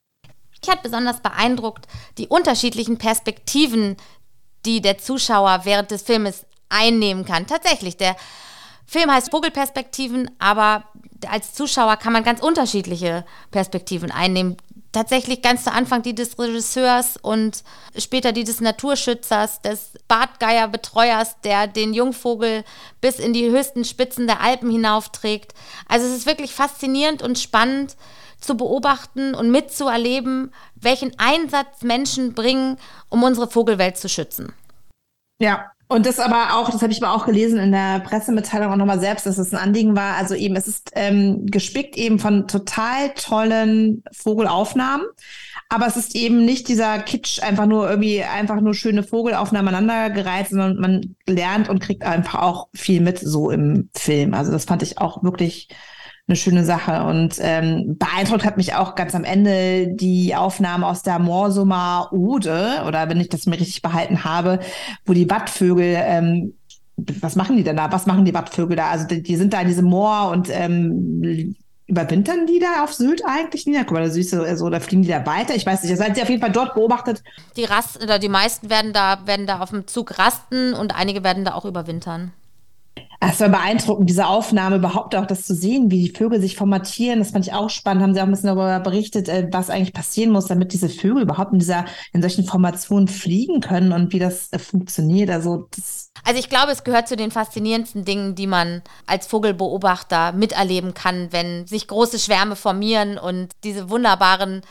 [0.62, 3.98] Mich hat besonders beeindruckt die unterschiedlichen Perspektiven,
[4.66, 7.48] die der Zuschauer während des Filmes einnehmen kann.
[7.48, 8.16] Tatsächlich, der
[8.86, 10.84] Film heißt Vogelperspektiven, aber
[11.30, 14.58] als Zuschauer kann man ganz unterschiedliche Perspektiven einnehmen.
[14.92, 17.64] Tatsächlich ganz zu Anfang die des Regisseurs und
[17.96, 22.64] später die des Naturschützers, des Bartgeierbetreuers, der den Jungvogel
[23.00, 25.54] bis in die höchsten Spitzen der Alpen hinaufträgt.
[25.88, 27.96] Also es ist wirklich faszinierend und spannend,
[28.40, 32.78] zu beobachten und mitzuerleben, welchen Einsatz Menschen bringen,
[33.10, 34.54] um unsere Vogelwelt zu schützen.
[35.42, 38.78] Ja, und das aber auch, das habe ich aber auch gelesen in der Pressemitteilung auch
[38.78, 40.18] nochmal selbst, dass es ein Anliegen war.
[40.18, 45.08] Also eben, es ist ähm, gespickt eben von total tollen Vogelaufnahmen.
[45.68, 50.50] Aber es ist eben nicht dieser Kitsch, einfach nur irgendwie, einfach nur schöne Vogelaufnahmen aneinandergereiht,
[50.50, 54.36] sondern man lernt und kriegt einfach auch viel mit so im Film.
[54.36, 55.70] Also das fand ich auch wirklich
[56.30, 57.04] eine schöne Sache.
[57.04, 62.84] Und ähm, beeindruckt hat mich auch ganz am Ende die Aufnahme aus der Morsummer Ode,
[62.88, 64.60] oder wenn ich das mir richtig behalten habe,
[65.06, 66.54] wo die Wattvögel ähm,
[67.22, 67.92] was machen die denn da?
[67.92, 68.90] Was machen die Wattvögel da?
[68.90, 71.56] Also die, die sind da in diesem Moor und ähm,
[71.88, 73.80] überwintern die da auf Sylt eigentlich nicht?
[73.80, 75.56] Guck mal, da siehst du, also, da fliegen die da weiter.
[75.56, 77.24] Ich weiß nicht, das hat sie auf jeden Fall dort beobachtet.
[77.58, 81.24] Die Rast, oder die meisten werden da, werden da auf dem Zug rasten und einige
[81.24, 82.32] werden da auch überwintern.
[83.20, 87.20] Es war beeindruckend, diese Aufnahme, überhaupt auch das zu sehen, wie die Vögel sich formatieren.
[87.20, 88.02] Das fand ich auch spannend.
[88.02, 91.24] Haben sie auch ein bisschen darüber berichtet, äh, was eigentlich passieren muss, damit diese Vögel
[91.24, 95.30] überhaupt in dieser, in solchen Formationen fliegen können und wie das äh, funktioniert.
[95.30, 100.34] Also, das also ich glaube, es gehört zu den faszinierendsten Dingen, die man als Vogelbeobachter
[100.34, 104.62] miterleben kann, wenn sich große Schwärme formieren und diese wunderbaren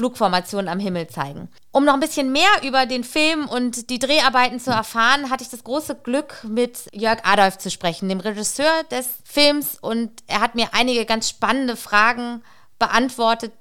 [0.00, 1.50] Flugformationen am Himmel zeigen.
[1.72, 5.50] Um noch ein bisschen mehr über den Film und die Dreharbeiten zu erfahren, hatte ich
[5.50, 9.76] das große Glück, mit Jörg Adolf zu sprechen, dem Regisseur des Films.
[9.78, 12.42] Und er hat mir einige ganz spannende Fragen
[12.78, 13.52] beantwortet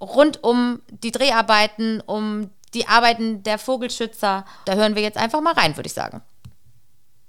[0.00, 4.44] rund um die Dreharbeiten, um die Arbeiten der Vogelschützer.
[4.66, 6.22] Da hören wir jetzt einfach mal rein, würde ich sagen.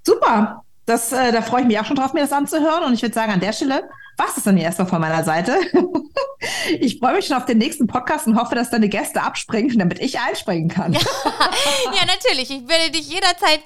[0.06, 0.64] Super.
[0.92, 2.84] Das, äh, da freue ich mich auch schon drauf, mir das anzuhören.
[2.84, 5.58] Und ich würde sagen, an der Stelle war es dann erstmal von meiner Seite.
[6.82, 10.00] ich freue mich schon auf den nächsten Podcast und hoffe, dass deine Gäste abspringen, damit
[10.00, 10.92] ich einspringen kann.
[10.92, 11.00] ja,
[11.94, 12.52] ja, natürlich.
[12.52, 13.62] Ich werde dich jederzeit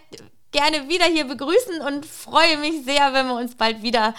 [0.52, 4.14] gerne wieder hier begrüßen und freue mich sehr, wenn wir uns bald wieder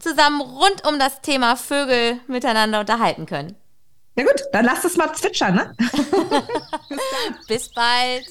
[0.00, 3.54] zusammen rund um das Thema Vögel miteinander unterhalten können.
[4.16, 5.76] Ja gut, dann lass es mal zwitschern, ne?
[7.46, 8.26] Bis bald.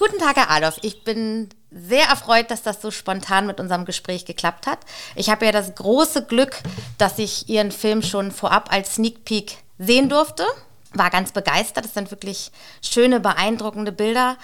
[0.00, 0.78] Guten Tag, Herr Adolf.
[0.80, 4.78] Ich bin sehr erfreut, dass das so spontan mit unserem Gespräch geklappt hat.
[5.14, 6.56] Ich habe ja das große Glück,
[6.96, 10.46] dass ich Ihren Film schon vorab als Sneak Peek sehen durfte.
[10.94, 11.84] War ganz begeistert.
[11.84, 14.38] Das sind wirklich schöne, beeindruckende Bilder.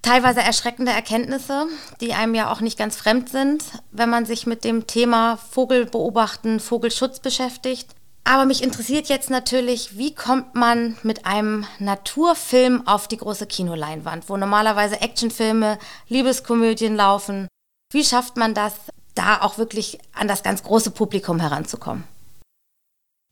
[0.00, 1.66] teilweise erschreckende Erkenntnisse,
[2.00, 6.60] die einem ja auch nicht ganz fremd sind, wenn man sich mit dem Thema Vogelbeobachten,
[6.60, 7.88] Vogelschutz beschäftigt.
[8.24, 14.30] Aber mich interessiert jetzt natürlich, wie kommt man mit einem Naturfilm auf die große Kinoleinwand,
[14.30, 17.48] wo normalerweise Actionfilme, Liebeskomödien laufen.
[17.92, 18.74] Wie schafft man das,
[19.14, 22.04] da auch wirklich an das ganz große Publikum heranzukommen?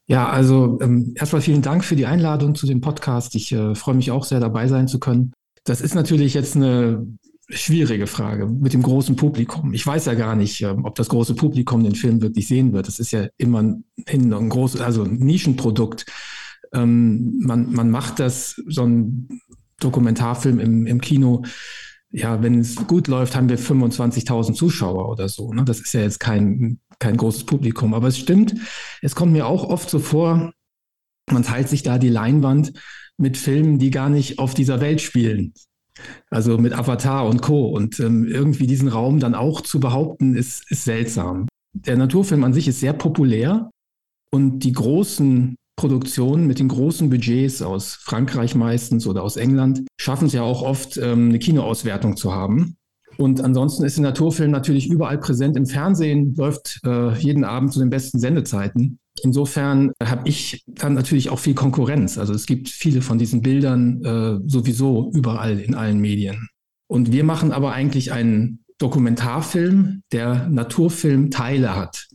[0.09, 3.35] Ja, also ähm, erstmal vielen Dank für die Einladung zu dem Podcast.
[3.35, 5.33] Ich äh, freue mich auch sehr dabei sein zu können.
[5.65, 7.07] Das ist natürlich jetzt eine
[7.53, 9.73] schwierige Frage mit dem großen Publikum.
[9.75, 12.89] Ich weiß ja gar nicht, ähm, ob das große Publikum den Film wirklich sehen wird.
[12.89, 16.07] Das ist ja immer ein großes, also ein Nischenprodukt.
[16.73, 19.29] Ähm, man, man macht das, so ein
[19.81, 21.45] Dokumentarfilm im, im Kino.
[22.11, 25.53] Ja, wenn es gut läuft, haben wir 25.000 Zuschauer oder so.
[25.53, 25.65] Ne?
[25.65, 27.95] Das ist ja jetzt kein, kein großes Publikum.
[27.95, 28.55] Aber es stimmt,
[29.01, 30.53] es kommt mir auch oft so vor,
[31.31, 32.73] man teilt sich da die Leinwand
[33.17, 35.55] mit Filmen, die gar nicht auf dieser Welt spielen.
[36.31, 37.67] Also mit Avatar und Co.
[37.67, 41.49] Und ähm, irgendwie diesen Raum dann auch zu behaupten, ist, ist seltsam.
[41.75, 43.71] Der Naturfilm an sich ist sehr populär
[44.31, 50.27] und die großen Produktionen mit den großen Budgets aus Frankreich meistens oder aus England schaffen
[50.27, 52.77] es ja auch oft, ähm, eine Kinoauswertung zu haben.
[53.19, 57.79] Und ansonsten ist der Naturfilm natürlich überall präsent im Fernsehen, läuft äh, jeden Abend zu
[57.79, 58.99] den besten Sendezeiten.
[59.23, 62.19] Insofern habe ich dann natürlich auch viel Konkurrenz.
[62.19, 66.49] Also es gibt viele von diesen Bildern äh, sowieso überall in allen Medien.
[66.87, 72.09] Und wir machen aber eigentlich einen Dokumentarfilm, der Naturfilmteile hat.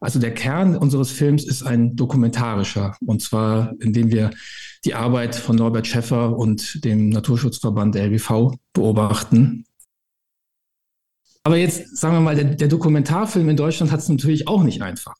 [0.00, 2.96] Also der Kern unseres Films ist ein dokumentarischer.
[3.04, 4.30] Und zwar, indem wir
[4.84, 9.66] die Arbeit von Norbert Schäffer und dem Naturschutzverband der LBV beobachten
[11.42, 14.82] aber jetzt sagen wir mal, der, der Dokumentarfilm in Deutschland hat es natürlich auch nicht
[14.82, 15.14] einfach.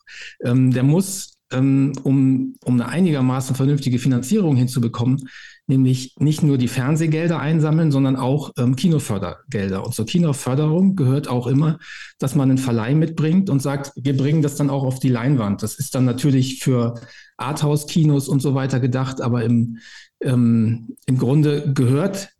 [0.44, 5.28] Ähm, der muss, ähm, um, um eine einigermaßen vernünftige Finanzierung hinzubekommen,
[5.66, 9.84] nämlich nicht nur die Fernsehgelder einsammeln, sondern auch ähm, Kinofördergelder.
[9.84, 11.78] Und zur Kinoförderung gehört auch immer,
[12.18, 15.62] dass man einen Verleih mitbringt und sagt, wir bringen das dann auch auf die Leinwand.
[15.62, 17.00] Das ist dann natürlich für
[17.38, 19.78] Arthouse-Kinos und so weiter gedacht, aber im,
[20.20, 22.30] ähm, im Grunde gehört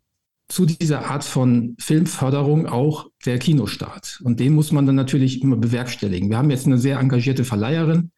[0.51, 4.19] zu dieser Art von Filmförderung auch der Kinostart.
[4.23, 6.29] Und den muss man dann natürlich immer bewerkstelligen.
[6.29, 8.11] Wir haben jetzt eine sehr engagierte Verleiherin,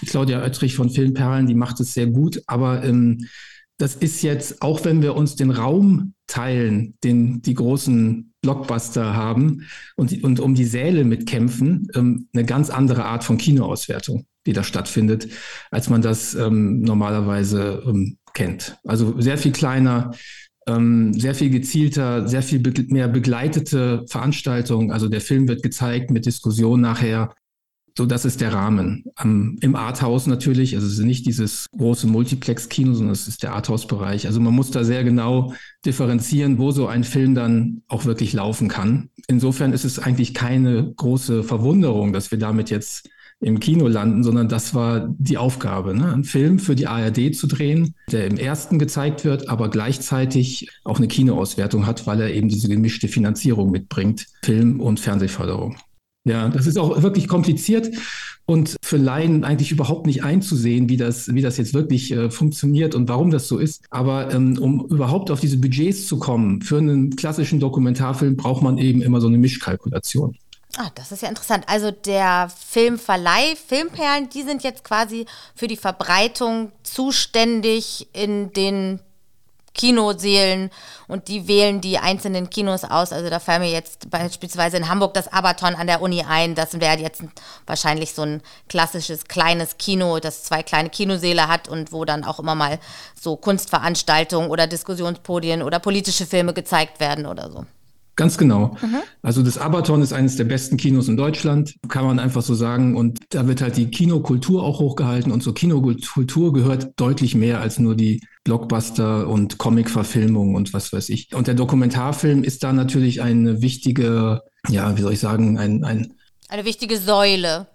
[0.00, 2.42] die Claudia Oettrich von Filmperlen, die macht es sehr gut.
[2.46, 3.26] Aber ähm,
[3.78, 9.66] das ist jetzt, auch wenn wir uns den Raum teilen, den die großen Blockbuster haben
[9.94, 14.64] und, und um die Säle mitkämpfen, ähm, eine ganz andere Art von Kinoauswertung, die da
[14.64, 15.28] stattfindet,
[15.70, 18.76] als man das ähm, normalerweise ähm, kennt.
[18.84, 20.12] Also sehr viel kleiner,
[21.12, 24.90] sehr viel gezielter, sehr viel mehr begleitete Veranstaltungen.
[24.90, 27.34] Also der Film wird gezeigt mit Diskussion nachher.
[27.96, 29.04] So, das ist der Rahmen.
[29.22, 33.52] Um, Im Arthouse natürlich, also es ist nicht dieses große Multiplex-Kino, sondern es ist der
[33.52, 34.26] Arthouse-Bereich.
[34.26, 35.54] Also man muss da sehr genau
[35.84, 39.10] differenzieren, wo so ein Film dann auch wirklich laufen kann.
[39.26, 43.08] Insofern ist es eigentlich keine große Verwunderung, dass wir damit jetzt
[43.40, 46.12] im Kino landen, sondern das war die Aufgabe, ne?
[46.12, 50.98] einen Film für die ARD zu drehen, der im ersten gezeigt wird, aber gleichzeitig auch
[50.98, 55.76] eine Kinoauswertung hat, weil er eben diese gemischte Finanzierung mitbringt, Film- und Fernsehförderung.
[56.24, 57.90] Ja, das ist auch wirklich kompliziert
[58.44, 62.94] und für Laien eigentlich überhaupt nicht einzusehen, wie das, wie das jetzt wirklich äh, funktioniert
[62.94, 63.84] und warum das so ist.
[63.90, 68.76] Aber ähm, um überhaupt auf diese Budgets zu kommen, für einen klassischen Dokumentarfilm braucht man
[68.76, 70.36] eben immer so eine Mischkalkulation.
[70.76, 71.64] Ah, das ist ja interessant.
[71.68, 79.00] Also der Filmverleih, Filmperlen, die sind jetzt quasi für die Verbreitung zuständig in den
[79.74, 80.70] Kinoseelen
[81.06, 83.12] und die wählen die einzelnen Kinos aus.
[83.12, 86.54] Also da fallen mir jetzt beispielsweise in Hamburg das Abaton an der Uni ein.
[86.54, 87.22] Das wäre jetzt
[87.66, 92.38] wahrscheinlich so ein klassisches kleines Kino, das zwei kleine Kinoseele hat und wo dann auch
[92.38, 92.78] immer mal
[93.20, 97.64] so Kunstveranstaltungen oder Diskussionspodien oder politische Filme gezeigt werden oder so.
[98.20, 98.76] Ganz genau.
[98.82, 98.98] Mhm.
[99.22, 102.94] Also das Abaton ist eines der besten Kinos in Deutschland, kann man einfach so sagen.
[102.94, 105.32] Und da wird halt die Kinokultur auch hochgehalten.
[105.32, 111.08] Und zur Kinokultur gehört deutlich mehr als nur die Blockbuster und Comic-Verfilmung und was weiß
[111.08, 111.34] ich.
[111.34, 116.12] Und der Dokumentarfilm ist da natürlich eine wichtige, ja, wie soll ich sagen, ein, ein
[116.50, 117.68] eine wichtige Säule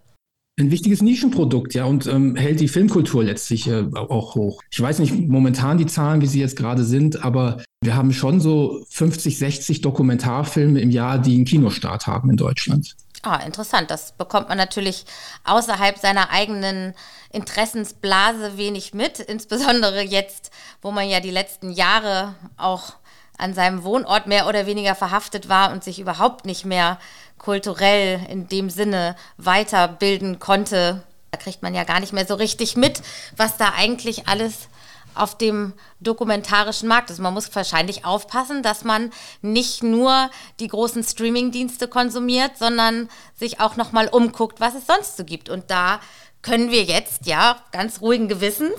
[0.57, 4.61] ein wichtiges Nischenprodukt, ja, und ähm, hält die Filmkultur letztlich äh, auch hoch.
[4.71, 8.39] Ich weiß nicht momentan die Zahlen, wie sie jetzt gerade sind, aber wir haben schon
[8.39, 12.95] so 50, 60 Dokumentarfilme im Jahr, die einen Kinostart haben in Deutschland.
[13.21, 13.91] Ah, interessant.
[13.91, 15.05] Das bekommt man natürlich
[15.43, 16.93] außerhalb seiner eigenen
[17.31, 22.93] Interessensblase wenig mit, insbesondere jetzt, wo man ja die letzten Jahre auch
[23.37, 26.99] an seinem Wohnort mehr oder weniger verhaftet war und sich überhaupt nicht mehr
[27.45, 31.03] kulturell in dem Sinne weiterbilden konnte.
[31.29, 33.03] Da kriegt man ja gar nicht mehr so richtig mit,
[33.37, 34.67] was da eigentlich alles
[35.13, 37.19] auf dem dokumentarischen Markt ist.
[37.19, 39.11] Man muss wahrscheinlich aufpassen, dass man
[39.43, 45.15] nicht nur die großen Streaming-Dienste konsumiert, sondern sich auch noch mal umguckt, was es sonst
[45.15, 45.47] so gibt.
[45.47, 46.01] Und da
[46.41, 48.75] können wir jetzt ja ganz ruhigen Gewissens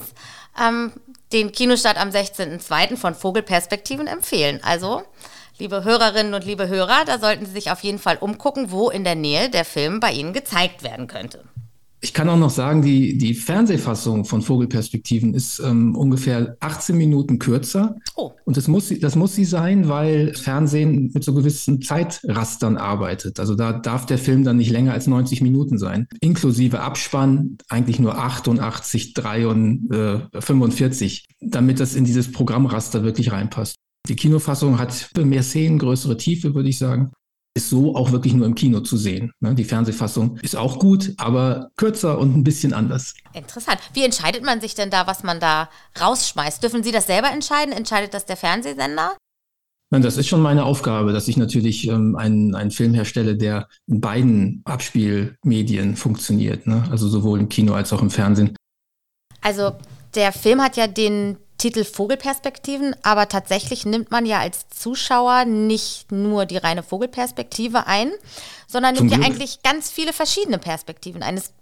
[0.61, 0.92] ähm,
[1.33, 2.96] den Kinostart am 16.02.
[2.96, 4.61] von Vogelperspektiven empfehlen.
[4.62, 5.05] Also,
[5.59, 9.05] liebe Hörerinnen und liebe Hörer, da sollten Sie sich auf jeden Fall umgucken, wo in
[9.05, 11.45] der Nähe der Film bei Ihnen gezeigt werden könnte.
[12.03, 17.38] Ich kann auch noch sagen, die, die Fernsehfassung von Vogelperspektiven ist ähm, ungefähr 18 Minuten
[17.38, 17.97] kürzer.
[18.14, 18.33] Oh.
[18.45, 23.40] Und das muss, das muss sie sein, weil Fernsehen mit so gewissen Zeitrastern arbeitet.
[23.40, 26.07] Also da darf der Film dann nicht länger als 90 Minuten sein.
[26.21, 33.33] Inklusive Abspann eigentlich nur 88, 3 und äh, 45, damit das in dieses Programmraster wirklich
[33.33, 33.77] reinpasst.
[34.09, 37.12] Die Kinofassung hat mehr Szenen, größere Tiefe, würde ich sagen
[37.57, 39.33] ist so auch wirklich nur im Kino zu sehen.
[39.40, 39.55] Ne?
[39.55, 43.14] Die Fernsehfassung ist auch gut, aber kürzer und ein bisschen anders.
[43.33, 43.81] Interessant.
[43.95, 46.62] Wie entscheidet man sich denn da, was man da rausschmeißt?
[46.62, 47.73] Dürfen Sie das selber entscheiden?
[47.73, 49.16] Entscheidet das der Fernsehsender?
[49.90, 53.69] Nein, das ist schon meine Aufgabe, dass ich natürlich ähm, einen, einen Film herstelle, der
[53.87, 56.66] in beiden Abspielmedien funktioniert.
[56.66, 56.85] Ne?
[56.90, 58.55] Also sowohl im Kino als auch im Fernsehen.
[59.40, 59.73] Also
[60.14, 66.12] der Film hat ja den Titel Vogelperspektiven, aber tatsächlich nimmt man ja als Zuschauer nicht
[66.12, 68.12] nur die reine Vogelperspektive ein,
[68.66, 71.37] sondern nimmt ja eigentlich ganz viele verschiedene Perspektiven ein.
[71.37, 71.53] Es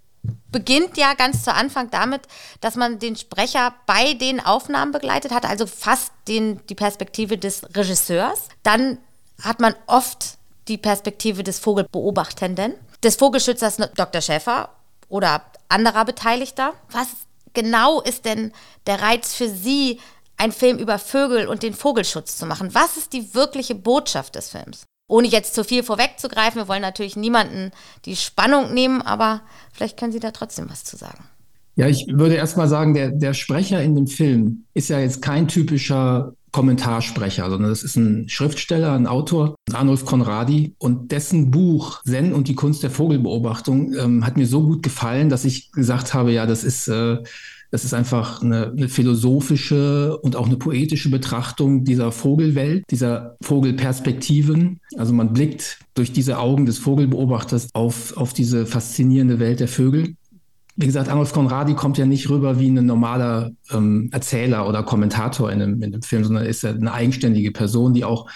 [0.50, 2.22] beginnt ja ganz zu Anfang damit,
[2.60, 7.62] dass man den Sprecher bei den Aufnahmen begleitet hat, also fast den, die Perspektive des
[7.76, 8.48] Regisseurs.
[8.62, 8.98] Dann
[9.42, 14.22] hat man oft die Perspektive des Vogelbeobachtenden, des Vogelschützers Dr.
[14.22, 14.70] Schäfer
[15.08, 16.72] oder anderer Beteiligter.
[16.90, 17.08] Was
[17.54, 18.52] genau ist denn
[18.86, 20.00] der Reiz für Sie,
[20.36, 22.74] einen Film über Vögel und den Vogelschutz zu machen?
[22.74, 24.84] Was ist die wirkliche Botschaft des Films?
[25.06, 27.70] Ohne jetzt zu viel vorwegzugreifen, wir wollen natürlich niemanden
[28.04, 31.24] die Spannung nehmen, aber vielleicht können Sie da trotzdem was zu sagen.
[31.76, 35.22] Ja, ich würde erst mal sagen, der, der Sprecher in dem Film ist ja jetzt
[35.22, 40.76] kein typischer Kommentarsprecher, sondern das ist ein Schriftsteller, ein Autor, Arnulf Conradi.
[40.78, 45.28] Und dessen Buch Zen und die Kunst der Vogelbeobachtung ähm, hat mir so gut gefallen,
[45.28, 47.18] dass ich gesagt habe, ja, das ist, äh,
[47.72, 54.78] das ist einfach eine, eine philosophische und auch eine poetische Betrachtung dieser Vogelwelt, dieser Vogelperspektiven.
[54.96, 60.14] Also man blickt durch diese Augen des Vogelbeobachters auf, auf diese faszinierende Welt der Vögel
[60.76, 65.50] wie gesagt, Arnold Conradi kommt ja nicht rüber wie ein normaler ähm, Erzähler oder Kommentator
[65.52, 68.28] in einem, in einem Film, sondern ist ja eine eigenständige Person, die auch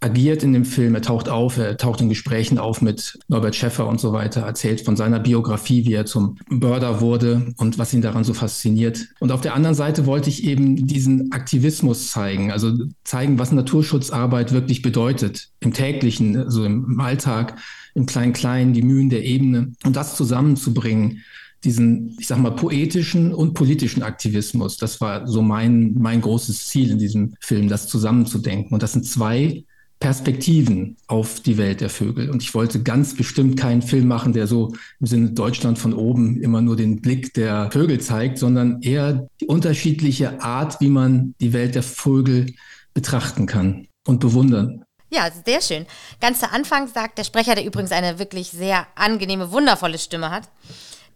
[0.00, 0.94] agiert in dem Film.
[0.94, 4.80] Er taucht auf, er taucht in Gesprächen auf mit Norbert Schäffer und so weiter, erzählt
[4.80, 9.08] von seiner Biografie, wie er zum Birder wurde und was ihn daran so fasziniert.
[9.18, 12.72] Und auf der anderen Seite wollte ich eben diesen Aktivismus zeigen, also
[13.04, 17.58] zeigen, was Naturschutzarbeit wirklich bedeutet im täglichen, so also im Alltag,
[17.94, 21.22] im Klein-Klein, die Mühen der Ebene und das zusammenzubringen
[21.64, 24.76] diesen, ich sag mal, poetischen und politischen Aktivismus.
[24.76, 28.72] Das war so mein, mein großes Ziel in diesem Film, das zusammenzudenken.
[28.72, 29.64] Und das sind zwei
[30.00, 32.30] Perspektiven auf die Welt der Vögel.
[32.30, 36.40] Und ich wollte ganz bestimmt keinen Film machen, der so im Sinne Deutschland von oben
[36.40, 41.52] immer nur den Blick der Vögel zeigt, sondern eher die unterschiedliche Art, wie man die
[41.52, 42.46] Welt der Vögel
[42.94, 44.84] betrachten kann und bewundern.
[45.12, 45.86] Ja, sehr schön.
[46.20, 50.48] Ganz zu Anfang sagt der Sprecher, der übrigens eine wirklich sehr angenehme, wundervolle Stimme hat,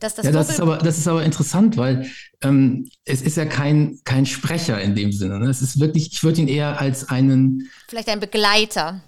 [0.00, 2.06] dass das ja, das ist, aber, das ist aber interessant, weil
[2.42, 5.38] ähm, es ist ja kein, kein Sprecher in dem Sinne.
[5.38, 5.48] Ne?
[5.48, 7.70] Es ist wirklich, ich würde ihn eher als einen.
[7.88, 9.00] Vielleicht ein Begleiter.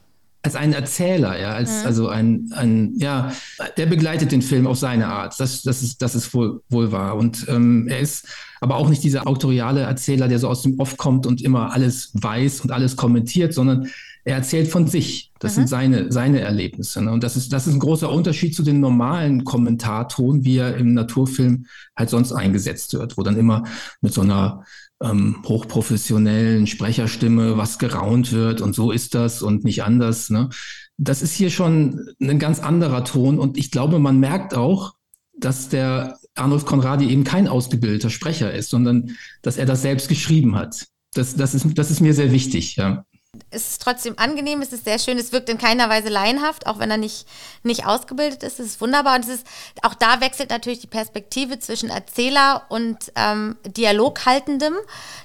[0.43, 1.87] Als einen Erzähler, ja, als, mhm.
[1.87, 3.33] also ein, ein, ja,
[3.77, 5.35] der begleitet den Film auf seine Art.
[5.41, 7.17] Das, das ist, das ist wohl, wohl wahr.
[7.17, 8.29] Und ähm, er ist
[8.61, 12.11] aber auch nicht dieser autoriale Erzähler, der so aus dem Off kommt und immer alles
[12.15, 13.91] weiß und alles kommentiert, sondern
[14.27, 15.31] er erzählt von sich.
[15.39, 15.55] Das mhm.
[15.55, 17.01] sind seine, seine Erlebnisse.
[17.01, 17.13] Ne?
[17.13, 20.95] Und das ist, das ist ein großer Unterschied zu den normalen Kommentarton, wie er im
[20.95, 23.63] Naturfilm halt sonst eingesetzt wird, wo dann immer
[24.01, 24.65] mit so einer
[25.01, 30.29] ähm, hochprofessionellen Sprecherstimme was geraunt wird und so ist das und nicht anders.
[30.29, 30.51] Ne?
[30.99, 34.95] Das ist hier schon ein ganz anderer Ton und ich glaube, man merkt auch,
[35.39, 39.13] dass der Arnulf Conradi eben kein ausgebildeter Sprecher ist, sondern
[39.43, 40.89] dass er das selbst geschrieben hat.
[41.15, 43.05] Das, das, ist, das ist mir sehr wichtig, ja
[43.51, 46.79] es ist trotzdem angenehm, es ist sehr schön, es wirkt in keiner Weise laienhaft, auch
[46.79, 47.27] wenn er nicht,
[47.63, 48.61] nicht ausgebildet ist.
[48.61, 49.47] Es ist wunderbar und es ist,
[49.83, 54.75] auch da wechselt natürlich die Perspektive zwischen Erzähler und ähm, Dialoghaltendem,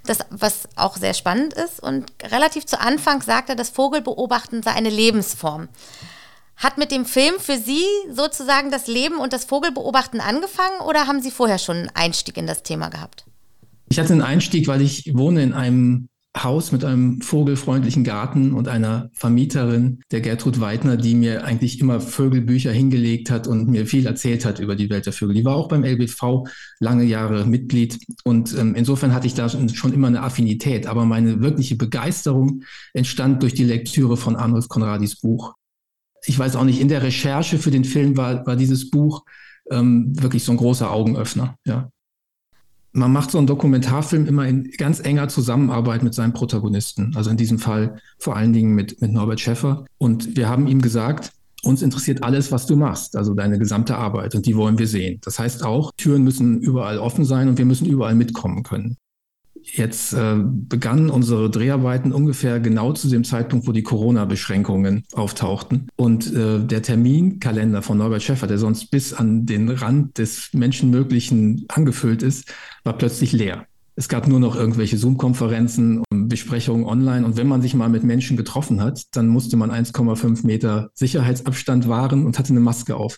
[0.06, 1.82] das, was auch sehr spannend ist.
[1.82, 5.70] Und relativ zu Anfang sagt er, das Vogelbeobachten sei eine Lebensform.
[6.58, 11.22] Hat mit dem Film für Sie sozusagen das Leben und das Vogelbeobachten angefangen oder haben
[11.22, 13.26] Sie vorher schon einen Einstieg in das Thema gehabt?
[13.90, 16.08] Ich hatte einen Einstieg, weil ich wohne in einem
[16.38, 22.00] Haus mit einem vogelfreundlichen Garten und einer Vermieterin, der Gertrud Weidner, die mir eigentlich immer
[22.00, 25.36] Vögelbücher hingelegt hat und mir viel erzählt hat über die Welt der Vögel.
[25.36, 26.48] Die war auch beim LBV
[26.80, 30.88] lange Jahre Mitglied und ähm, insofern hatte ich da schon immer eine Affinität.
[30.88, 32.64] Aber meine wirkliche Begeisterung
[32.94, 35.56] entstand durch die Lektüre von Arnulf Conradis Buch.
[36.24, 39.26] Ich weiß auch nicht, in der Recherche für den Film war, war dieses Buch
[39.70, 41.56] ähm, wirklich so ein großer Augenöffner.
[41.66, 41.90] Ja
[42.94, 47.14] man macht so einen Dokumentarfilm immer in ganz enger Zusammenarbeit mit seinem Protagonisten.
[47.16, 49.86] Also in diesem Fall vor allen Dingen mit, mit Norbert Schäffer.
[49.98, 51.32] Und wir haben ihm gesagt,
[51.64, 55.20] uns interessiert alles, was du machst, also deine gesamte Arbeit und die wollen wir sehen.
[55.24, 58.98] Das heißt auch, Türen müssen überall offen sein und wir müssen überall mitkommen können.
[59.64, 65.88] Jetzt äh, begannen unsere Dreharbeiten ungefähr genau zu dem Zeitpunkt, wo die Corona-Beschränkungen auftauchten.
[65.96, 71.66] Und äh, der Terminkalender von Norbert Schäffer, der sonst bis an den Rand des Menschenmöglichen
[71.68, 72.54] angefüllt ist,
[72.84, 73.66] war plötzlich leer.
[73.96, 77.26] Es gab nur noch irgendwelche Zoom-Konferenzen und Besprechungen online.
[77.26, 81.88] Und wenn man sich mal mit Menschen getroffen hat, dann musste man 1,5 Meter Sicherheitsabstand
[81.88, 83.18] wahren und hatte eine Maske auf.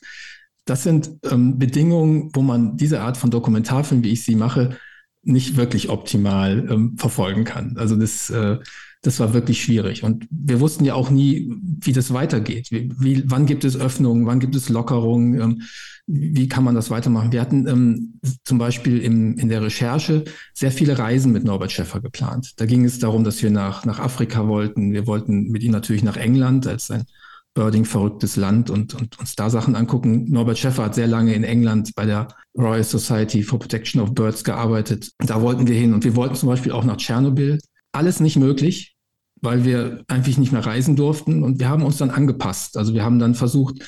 [0.66, 4.78] Das sind ähm, Bedingungen, wo man diese Art von Dokumentarfilm, wie ich sie mache,
[5.24, 7.76] nicht wirklich optimal ähm, verfolgen kann.
[7.78, 8.60] Also das, äh,
[9.02, 10.04] das war wirklich schwierig.
[10.04, 12.72] Und wir wussten ja auch nie, wie das weitergeht.
[12.72, 15.62] Wie, wie, wann gibt es Öffnungen, wann gibt es Lockerungen, ähm,
[16.06, 17.32] wie kann man das weitermachen?
[17.32, 22.02] Wir hatten ähm, zum Beispiel im, in der Recherche sehr viele Reisen mit Norbert Schäffer
[22.02, 22.54] geplant.
[22.58, 24.92] Da ging es darum, dass wir nach, nach Afrika wollten.
[24.92, 27.06] Wir wollten mit ihm natürlich nach England als ein
[27.54, 30.26] Birding verrücktes Land und, und uns da Sachen angucken.
[30.30, 32.28] Norbert Schäffer hat sehr lange in England bei der
[32.58, 35.12] Royal Society for Protection of Birds gearbeitet.
[35.20, 37.60] Da wollten wir hin und wir wollten zum Beispiel auch nach Tschernobyl.
[37.92, 38.96] Alles nicht möglich,
[39.42, 42.78] weil wir einfach nicht mehr reisen durften und wir haben uns dann angepasst.
[42.78, 43.84] Also wir haben dann versucht,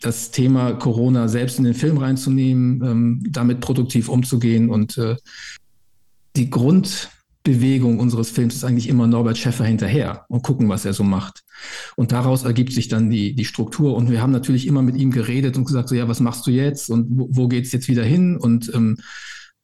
[0.00, 5.16] das Thema Corona selbst in den Film reinzunehmen, ähm, damit produktiv umzugehen und äh,
[6.36, 7.10] die Grund,
[7.44, 11.44] Bewegung unseres Films ist eigentlich immer Norbert Schäffer hinterher und gucken, was er so macht.
[11.94, 13.94] Und daraus ergibt sich dann die, die Struktur.
[13.94, 16.50] Und wir haben natürlich immer mit ihm geredet und gesagt, so ja, was machst du
[16.50, 18.96] jetzt und wo, wo geht's jetzt wieder hin und ähm,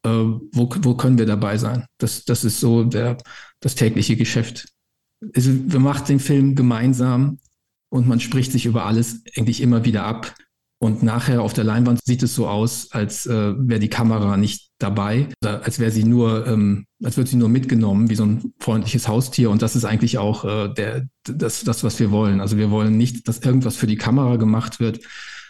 [0.05, 1.87] äh, wo, wo können wir dabei sein?
[1.99, 3.17] Das, das ist so der,
[3.61, 4.69] das tägliche Geschäft.
[5.35, 7.39] Also, wir machen den Film gemeinsam
[7.89, 10.35] und man spricht sich über alles eigentlich immer wieder ab.
[10.83, 14.71] Und nachher auf der Leinwand sieht es so aus, als äh, wäre die Kamera nicht
[14.79, 19.07] dabei, als wäre sie nur, ähm, als wird sie nur mitgenommen, wie so ein freundliches
[19.07, 19.51] Haustier.
[19.51, 22.41] Und das ist eigentlich auch äh, der, das, das, was wir wollen.
[22.41, 25.01] Also wir wollen nicht, dass irgendwas für die Kamera gemacht wird,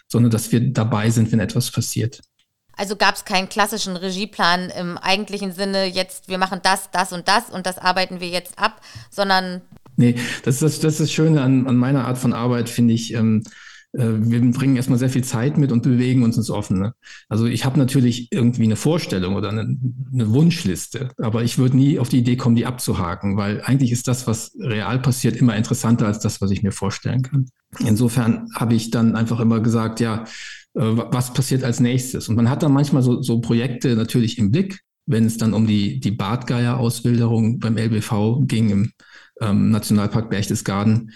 [0.09, 2.22] sondern dass wir dabei sind, wenn etwas passiert.
[2.76, 7.28] Also gab es keinen klassischen Regieplan im eigentlichen Sinne, jetzt wir machen das, das und
[7.28, 9.61] das und das arbeiten wir jetzt ab, sondern.
[9.97, 12.95] Nee, das ist das, das, ist das Schöne an, an meiner Art von Arbeit, finde
[12.95, 13.14] ich.
[13.14, 13.51] Ähm, äh,
[13.93, 16.95] wir bringen erstmal sehr viel Zeit mit und bewegen uns ins Offene.
[17.28, 19.76] Also ich habe natürlich irgendwie eine Vorstellung oder eine,
[20.12, 24.07] eine Wunschliste, aber ich würde nie auf die Idee kommen, die abzuhaken, weil eigentlich ist
[24.07, 27.47] das, was real passiert, immer interessanter als das, was ich mir vorstellen kann.
[27.80, 30.24] Insofern habe ich dann einfach immer gesagt, ja,
[30.74, 32.28] äh, was passiert als nächstes?
[32.28, 35.66] Und man hat dann manchmal so, so Projekte natürlich im Blick, wenn es dann um
[35.66, 38.93] die, die Bartgeier-Auswilderung beim LBV ging im
[39.41, 41.11] ähm, Nationalpark Berchtesgaden,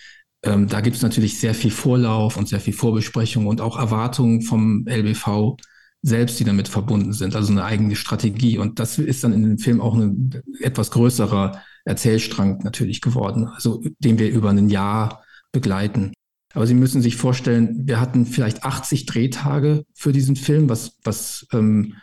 [0.44, 4.42] ähm, da gibt es natürlich sehr viel Vorlauf und sehr viel Vorbesprechung und auch Erwartungen
[4.42, 5.56] vom LBV
[6.02, 8.58] selbst, die damit verbunden sind, also eine eigene Strategie.
[8.58, 13.82] Und das ist dann in dem Film auch ein etwas größerer Erzählstrang natürlich geworden, also
[13.98, 16.12] den wir über ein Jahr begleiten.
[16.52, 21.46] Aber Sie müssen sich vorstellen, wir hatten vielleicht 80 Drehtage für diesen Film, was, was
[21.52, 21.94] ähm,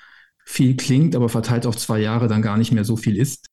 [0.45, 3.47] viel klingt, aber verteilt auf zwei Jahre dann gar nicht mehr so viel ist.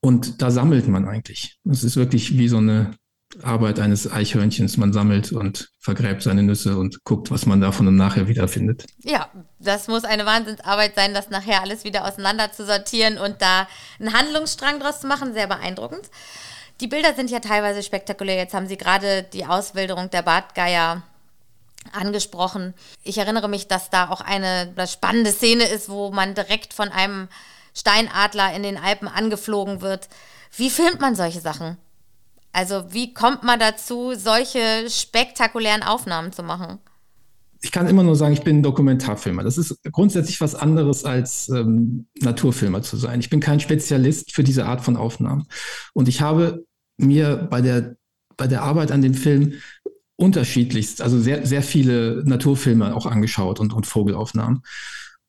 [0.00, 1.58] Und da sammelt man eigentlich.
[1.68, 2.92] Es ist wirklich wie so eine
[3.42, 4.76] Arbeit eines Eichhörnchens.
[4.76, 8.86] Man sammelt und vergräbt seine Nüsse und guckt, was man davon und nachher wiederfindet.
[9.02, 9.28] Ja,
[9.58, 13.68] das muss eine Wahnsinnsarbeit sein, das nachher alles wieder auseinander zu sortieren und da
[13.98, 15.32] einen Handlungsstrang draus zu machen.
[15.32, 16.10] Sehr beeindruckend.
[16.80, 18.36] Die Bilder sind ja teilweise spektakulär.
[18.36, 21.02] Jetzt haben Sie gerade die Auswilderung der Bartgeier
[21.92, 22.74] angesprochen.
[23.04, 27.28] Ich erinnere mich, dass da auch eine spannende Szene ist, wo man direkt von einem
[27.74, 30.08] Steinadler in den Alpen angeflogen wird.
[30.56, 31.76] Wie filmt man solche Sachen?
[32.52, 36.78] Also wie kommt man dazu, solche spektakulären Aufnahmen zu machen?
[37.62, 39.44] Ich kann immer nur sagen, ich bin Dokumentarfilmer.
[39.44, 43.20] Das ist grundsätzlich was anderes als ähm, Naturfilmer zu sein.
[43.20, 45.46] Ich bin kein Spezialist für diese Art von Aufnahmen.
[45.92, 46.64] Und ich habe
[46.96, 47.96] mir bei der,
[48.36, 49.54] bei der Arbeit an dem Film
[50.16, 54.62] unterschiedlichst, also sehr, sehr viele Naturfilme auch angeschaut und, und Vogelaufnahmen.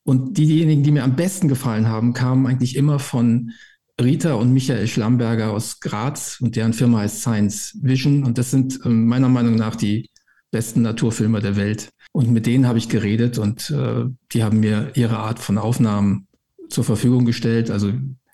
[0.04, 3.52] Und diejenigen, die mir am besten gefallen haben, kamen eigentlich immer von
[4.00, 8.24] Rita und Michael Schlamberger aus Graz und deren Firma heißt Science Vision.
[8.24, 10.10] Und das sind ähm, meiner Meinung nach die
[10.50, 11.90] besten Naturfilmer der Welt.
[12.12, 16.26] Und mit denen habe ich geredet und äh, die haben mir ihre Art von Aufnahmen
[16.68, 17.70] zur Verfügung gestellt.
[17.70, 17.92] Also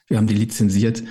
[0.08, 1.02] wir haben die lizenziert.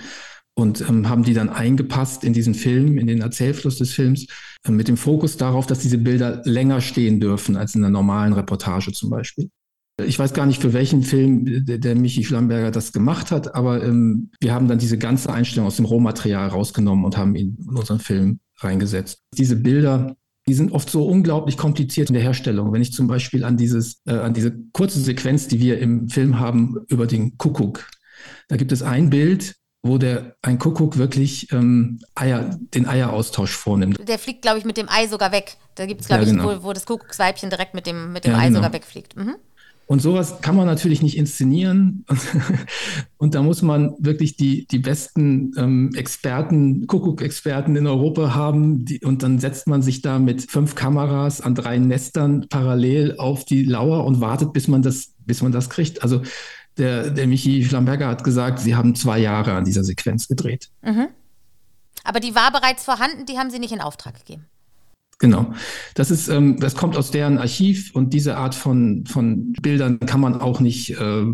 [0.54, 4.26] und ähm, haben die dann eingepasst in diesen Film, in den Erzählfluss des Films,
[4.64, 8.34] äh, mit dem Fokus darauf, dass diese Bilder länger stehen dürfen als in einer normalen
[8.34, 9.50] Reportage zum Beispiel.
[10.06, 13.84] Ich weiß gar nicht, für welchen Film der, der Michi Flamberger das gemacht hat, aber
[13.84, 17.76] ähm, wir haben dann diese ganze Einstellung aus dem Rohmaterial rausgenommen und haben ihn in
[17.76, 19.24] unseren Film reingesetzt.
[19.36, 20.16] Diese Bilder,
[20.48, 22.72] die sind oft so unglaublich kompliziert in der Herstellung.
[22.72, 26.40] Wenn ich zum Beispiel an dieses, äh, an diese kurze Sequenz, die wir im Film
[26.40, 27.90] haben über den Kuckuck,
[28.50, 33.98] da gibt es ein Bild, wo der ein Kuckuck wirklich ähm, Eier, den Eieraustausch vornimmt.
[34.08, 35.58] Der fliegt, glaube ich, mit dem Ei sogar weg.
[35.76, 36.52] Da gibt es, glaube ja, genau.
[36.52, 38.58] ich, wo, wo, das Kuckucksweibchen direkt mit dem, mit dem ja, Ei genau.
[38.60, 39.16] sogar wegfliegt.
[39.16, 39.36] Mhm.
[39.88, 42.06] Und sowas kann man natürlich nicht inszenieren.
[43.18, 48.84] Und da muss man wirklich die, die besten ähm, Experten, Kuckuck-Experten in Europa haben.
[48.84, 53.46] Die, und dann setzt man sich da mit fünf Kameras an drei Nestern parallel auf
[53.46, 56.04] die Lauer und wartet, bis man das, bis man das kriegt.
[56.04, 56.22] Also
[56.78, 60.70] der, der Michi Flamberger hat gesagt, sie haben zwei Jahre an dieser Sequenz gedreht.
[60.84, 61.08] Mhm.
[62.04, 64.46] Aber die war bereits vorhanden, die haben sie nicht in Auftrag gegeben.
[65.20, 65.54] Genau.
[65.96, 70.22] Das ist, ähm, das kommt aus deren Archiv und diese Art von, von Bildern kann
[70.22, 71.26] man auch nicht, äh,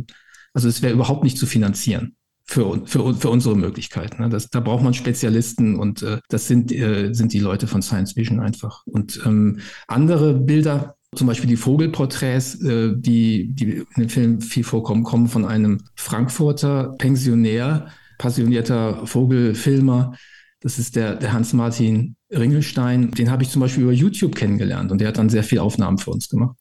[0.53, 2.15] also es wäre überhaupt nicht zu finanzieren
[2.45, 4.21] für, für, für unsere Möglichkeiten.
[4.21, 4.29] Ne?
[4.29, 8.15] Das, da braucht man Spezialisten und äh, das sind, äh, sind die Leute von Science
[8.15, 8.83] Vision einfach.
[8.85, 14.63] Und ähm, andere Bilder, zum Beispiel die Vogelporträts, äh, die, die in dem Film viel
[14.63, 20.13] vorkommen, kommen von einem Frankfurter Pensionär, passionierter Vogelfilmer.
[20.59, 23.11] Das ist der, der Hans-Martin Ringelstein.
[23.11, 25.97] Den habe ich zum Beispiel über YouTube kennengelernt und der hat dann sehr viel Aufnahmen
[25.97, 26.57] für uns gemacht.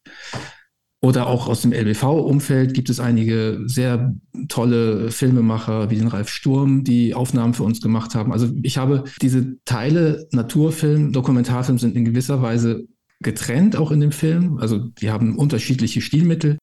[1.04, 4.14] Oder auch aus dem LBV-Umfeld gibt es einige sehr
[4.48, 8.32] tolle Filmemacher wie den Ralf Sturm, die Aufnahmen für uns gemacht haben.
[8.32, 12.86] Also ich habe diese Teile, Naturfilm, Dokumentarfilm sind in gewisser Weise
[13.22, 14.58] getrennt auch in dem Film.
[14.58, 16.58] Also die haben unterschiedliche Stilmittel.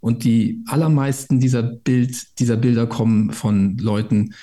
[0.00, 4.34] Und die allermeisten dieser Bild, dieser Bilder kommen von Leuten,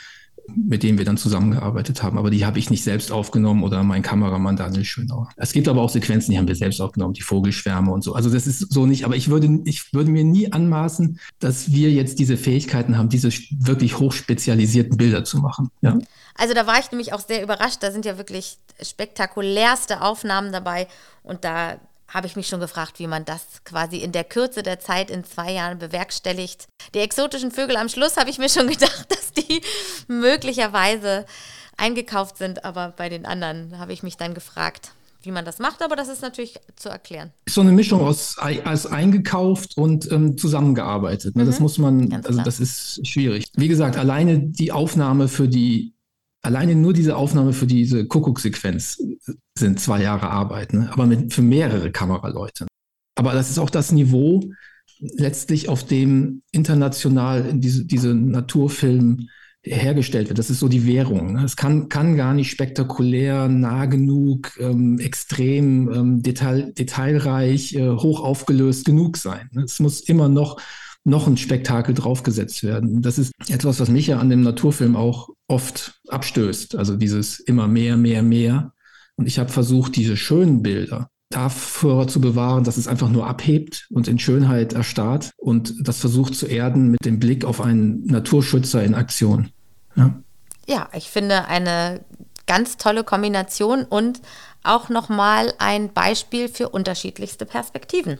[0.55, 2.17] mit denen wir dann zusammengearbeitet haben.
[2.17, 5.29] Aber die habe ich nicht selbst aufgenommen oder mein Kameramann Daniel Schönauer.
[5.35, 8.13] Es gibt aber auch Sequenzen, die haben wir selbst aufgenommen, die Vogelschwärme und so.
[8.13, 11.91] Also das ist so nicht, aber ich würde, ich würde mir nie anmaßen, dass wir
[11.91, 13.29] jetzt diese Fähigkeiten haben, diese
[13.59, 15.69] wirklich hochspezialisierten Bilder zu machen.
[15.81, 15.97] Ja.
[16.35, 17.77] Also da war ich nämlich auch sehr überrascht.
[17.81, 20.87] Da sind ja wirklich spektakulärste Aufnahmen dabei
[21.23, 21.77] und da
[22.09, 25.23] habe ich mich schon gefragt, wie man das quasi in der Kürze der Zeit in
[25.23, 26.67] zwei Jahren bewerkstelligt.
[26.93, 29.61] Die exotischen Vögel am Schluss habe ich mir schon gedacht, dass die
[30.07, 31.25] möglicherweise
[31.77, 34.91] eingekauft sind, aber bei den anderen habe ich mich dann gefragt,
[35.21, 37.31] wie man das macht, aber das ist natürlich zu erklären.
[37.47, 41.35] So eine Mischung aus, aus eingekauft und ähm, zusammengearbeitet.
[41.35, 41.43] Ne?
[41.43, 41.47] Mhm.
[41.47, 42.45] Das muss man, Ganz also klar.
[42.45, 43.45] das ist schwierig.
[43.55, 45.93] Wie gesagt, alleine die Aufnahme für die
[46.41, 49.01] alleine nur diese Aufnahme für diese Kuckucksequenz
[49.57, 50.89] sind zwei Jahre Arbeit, ne?
[50.91, 52.67] aber mit, für mehrere Kameraleute.
[53.15, 54.41] Aber das ist auch das Niveau
[54.99, 59.27] letztlich, auf dem international diese, diese Naturfilm
[59.61, 60.39] hergestellt wird.
[60.39, 61.33] Das ist so die Währung.
[61.33, 61.43] Ne?
[61.43, 68.21] Es kann, kann gar nicht spektakulär, nah genug, ähm, extrem ähm, detail, detailreich, äh, hoch
[68.21, 69.49] aufgelöst genug sein.
[69.51, 69.63] Ne?
[69.63, 70.61] Es muss immer noch
[71.09, 73.01] noch ein Spektakel draufgesetzt werden.
[73.01, 76.75] Das ist etwas, was mich ja an dem Naturfilm auch oft abstößt.
[76.75, 78.73] Also dieses immer mehr, mehr, mehr.
[79.15, 83.87] Und ich habe versucht, diese schönen Bilder dafür zu bewahren, dass es einfach nur abhebt
[83.91, 88.83] und in Schönheit erstarrt und das versucht zu erden mit dem Blick auf einen Naturschützer
[88.83, 89.51] in Aktion.
[89.95, 90.15] Ja,
[90.67, 92.01] ja ich finde eine
[92.47, 94.21] ganz tolle Kombination und
[94.63, 98.17] auch nochmal ein Beispiel für unterschiedlichste Perspektiven.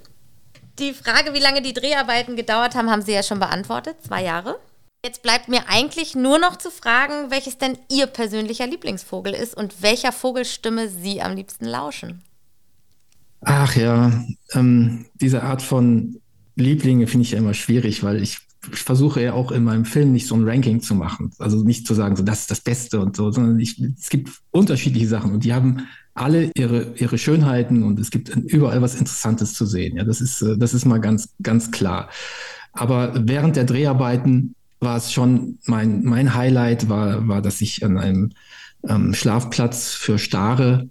[0.80, 3.98] Die Frage, wie lange die Dreharbeiten gedauert haben, haben Sie ja schon beantwortet.
[4.02, 4.60] Zwei Jahre.
[5.04, 9.82] Jetzt bleibt mir eigentlich nur noch zu fragen, welches denn Ihr persönlicher Lieblingsvogel ist und
[9.82, 12.22] welcher Vogelstimme Sie am liebsten lauschen.
[13.42, 14.24] Ach ja,
[14.54, 16.22] ähm, diese Art von
[16.56, 18.40] Lieblinge finde ich ja immer schwierig, weil ich,
[18.72, 21.32] ich, versuche ja auch in meinem Film nicht so ein Ranking zu machen.
[21.40, 24.30] Also nicht zu sagen, so das ist das Beste und so, sondern ich, es gibt
[24.52, 25.88] unterschiedliche Sachen und die haben
[26.20, 29.96] alle ihre, ihre Schönheiten und es gibt überall was Interessantes zu sehen.
[29.98, 32.10] Ja, das ist, äh, das ist mal ganz, ganz klar.
[32.74, 37.98] Aber während der Dreharbeiten war es schon mein, mein Highlight war, war, dass ich an
[37.98, 38.32] einem
[38.88, 40.90] ähm, Schlafplatz für Stare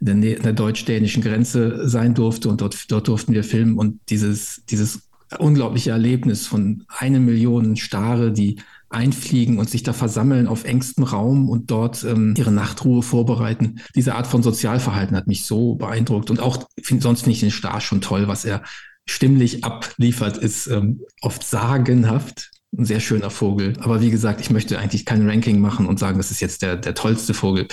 [0.00, 5.02] der, der deutsch-dänischen Grenze sein durfte und dort, dort durften wir filmen und dieses, dieses
[5.38, 8.56] unglaubliche Erlebnis von eine Million Stare, die
[8.90, 13.80] einfliegen und sich da versammeln auf engstem Raum und dort ähm, ihre Nachtruhe vorbereiten.
[13.94, 17.52] Diese Art von Sozialverhalten hat mich so beeindruckt und auch find, sonst finde ich den
[17.52, 18.62] Star schon toll, was er
[19.06, 22.50] stimmlich abliefert, ist ähm, oft sagenhaft.
[22.76, 23.74] Ein sehr schöner Vogel.
[23.80, 26.76] Aber wie gesagt, ich möchte eigentlich kein Ranking machen und sagen, das ist jetzt der,
[26.76, 27.66] der tollste Vogel.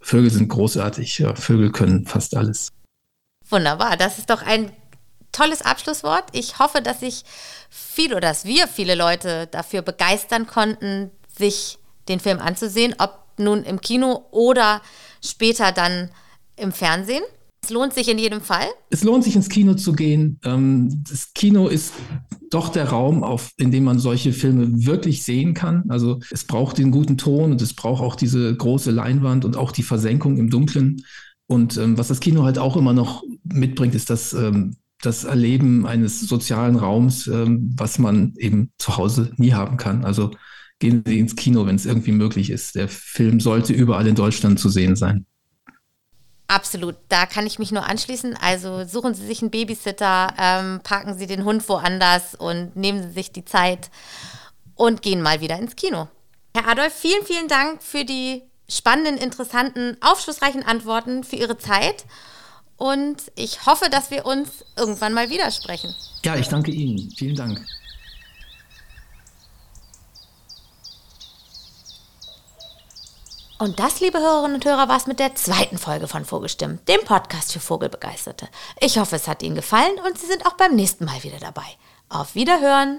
[0.00, 1.18] Vögel sind großartig.
[1.18, 2.68] Ja, Vögel können fast alles.
[3.48, 3.96] Wunderbar.
[3.96, 4.70] Das ist doch ein
[5.32, 6.24] tolles Abschlusswort.
[6.32, 7.24] Ich hoffe, dass ich
[7.70, 11.78] viel oder dass wir viele Leute dafür begeistern konnten, sich
[12.08, 14.82] den Film anzusehen, ob nun im Kino oder
[15.24, 16.10] später dann
[16.56, 17.22] im Fernsehen.
[17.64, 18.66] Es lohnt sich in jedem Fall.
[18.90, 20.40] Es lohnt sich ins Kino zu gehen.
[20.44, 21.92] Ähm, das Kino ist
[22.50, 25.84] doch der Raum, auf, in dem man solche Filme wirklich sehen kann.
[25.88, 29.70] Also es braucht den guten Ton und es braucht auch diese große Leinwand und auch
[29.70, 31.04] die Versenkung im Dunkeln.
[31.46, 35.84] Und ähm, was das Kino halt auch immer noch mitbringt, ist das, ähm, das Erleben
[35.86, 40.04] eines sozialen Raums, ähm, was man eben zu Hause nie haben kann.
[40.04, 40.30] Also
[40.78, 42.74] gehen Sie ins Kino, wenn es irgendwie möglich ist.
[42.76, 45.26] Der Film sollte überall in Deutschland zu sehen sein.
[46.46, 48.36] Absolut, da kann ich mich nur anschließen.
[48.36, 53.10] Also suchen Sie sich einen Babysitter, ähm, parken Sie den Hund woanders und nehmen Sie
[53.10, 53.90] sich die Zeit
[54.74, 56.08] und gehen mal wieder ins Kino.
[56.54, 62.04] Herr Adolf, vielen, vielen Dank für die spannenden, interessanten, aufschlussreichen Antworten, für Ihre Zeit.
[62.82, 65.94] Und ich hoffe, dass wir uns irgendwann mal widersprechen.
[66.24, 67.12] Ja, ich danke Ihnen.
[67.16, 67.64] Vielen Dank.
[73.60, 77.04] Und das, liebe Hörerinnen und Hörer, war es mit der zweiten Folge von Vogelstimmen, dem
[77.04, 78.48] Podcast für Vogelbegeisterte.
[78.80, 81.76] Ich hoffe, es hat Ihnen gefallen und Sie sind auch beim nächsten Mal wieder dabei.
[82.08, 82.98] Auf Wiederhören!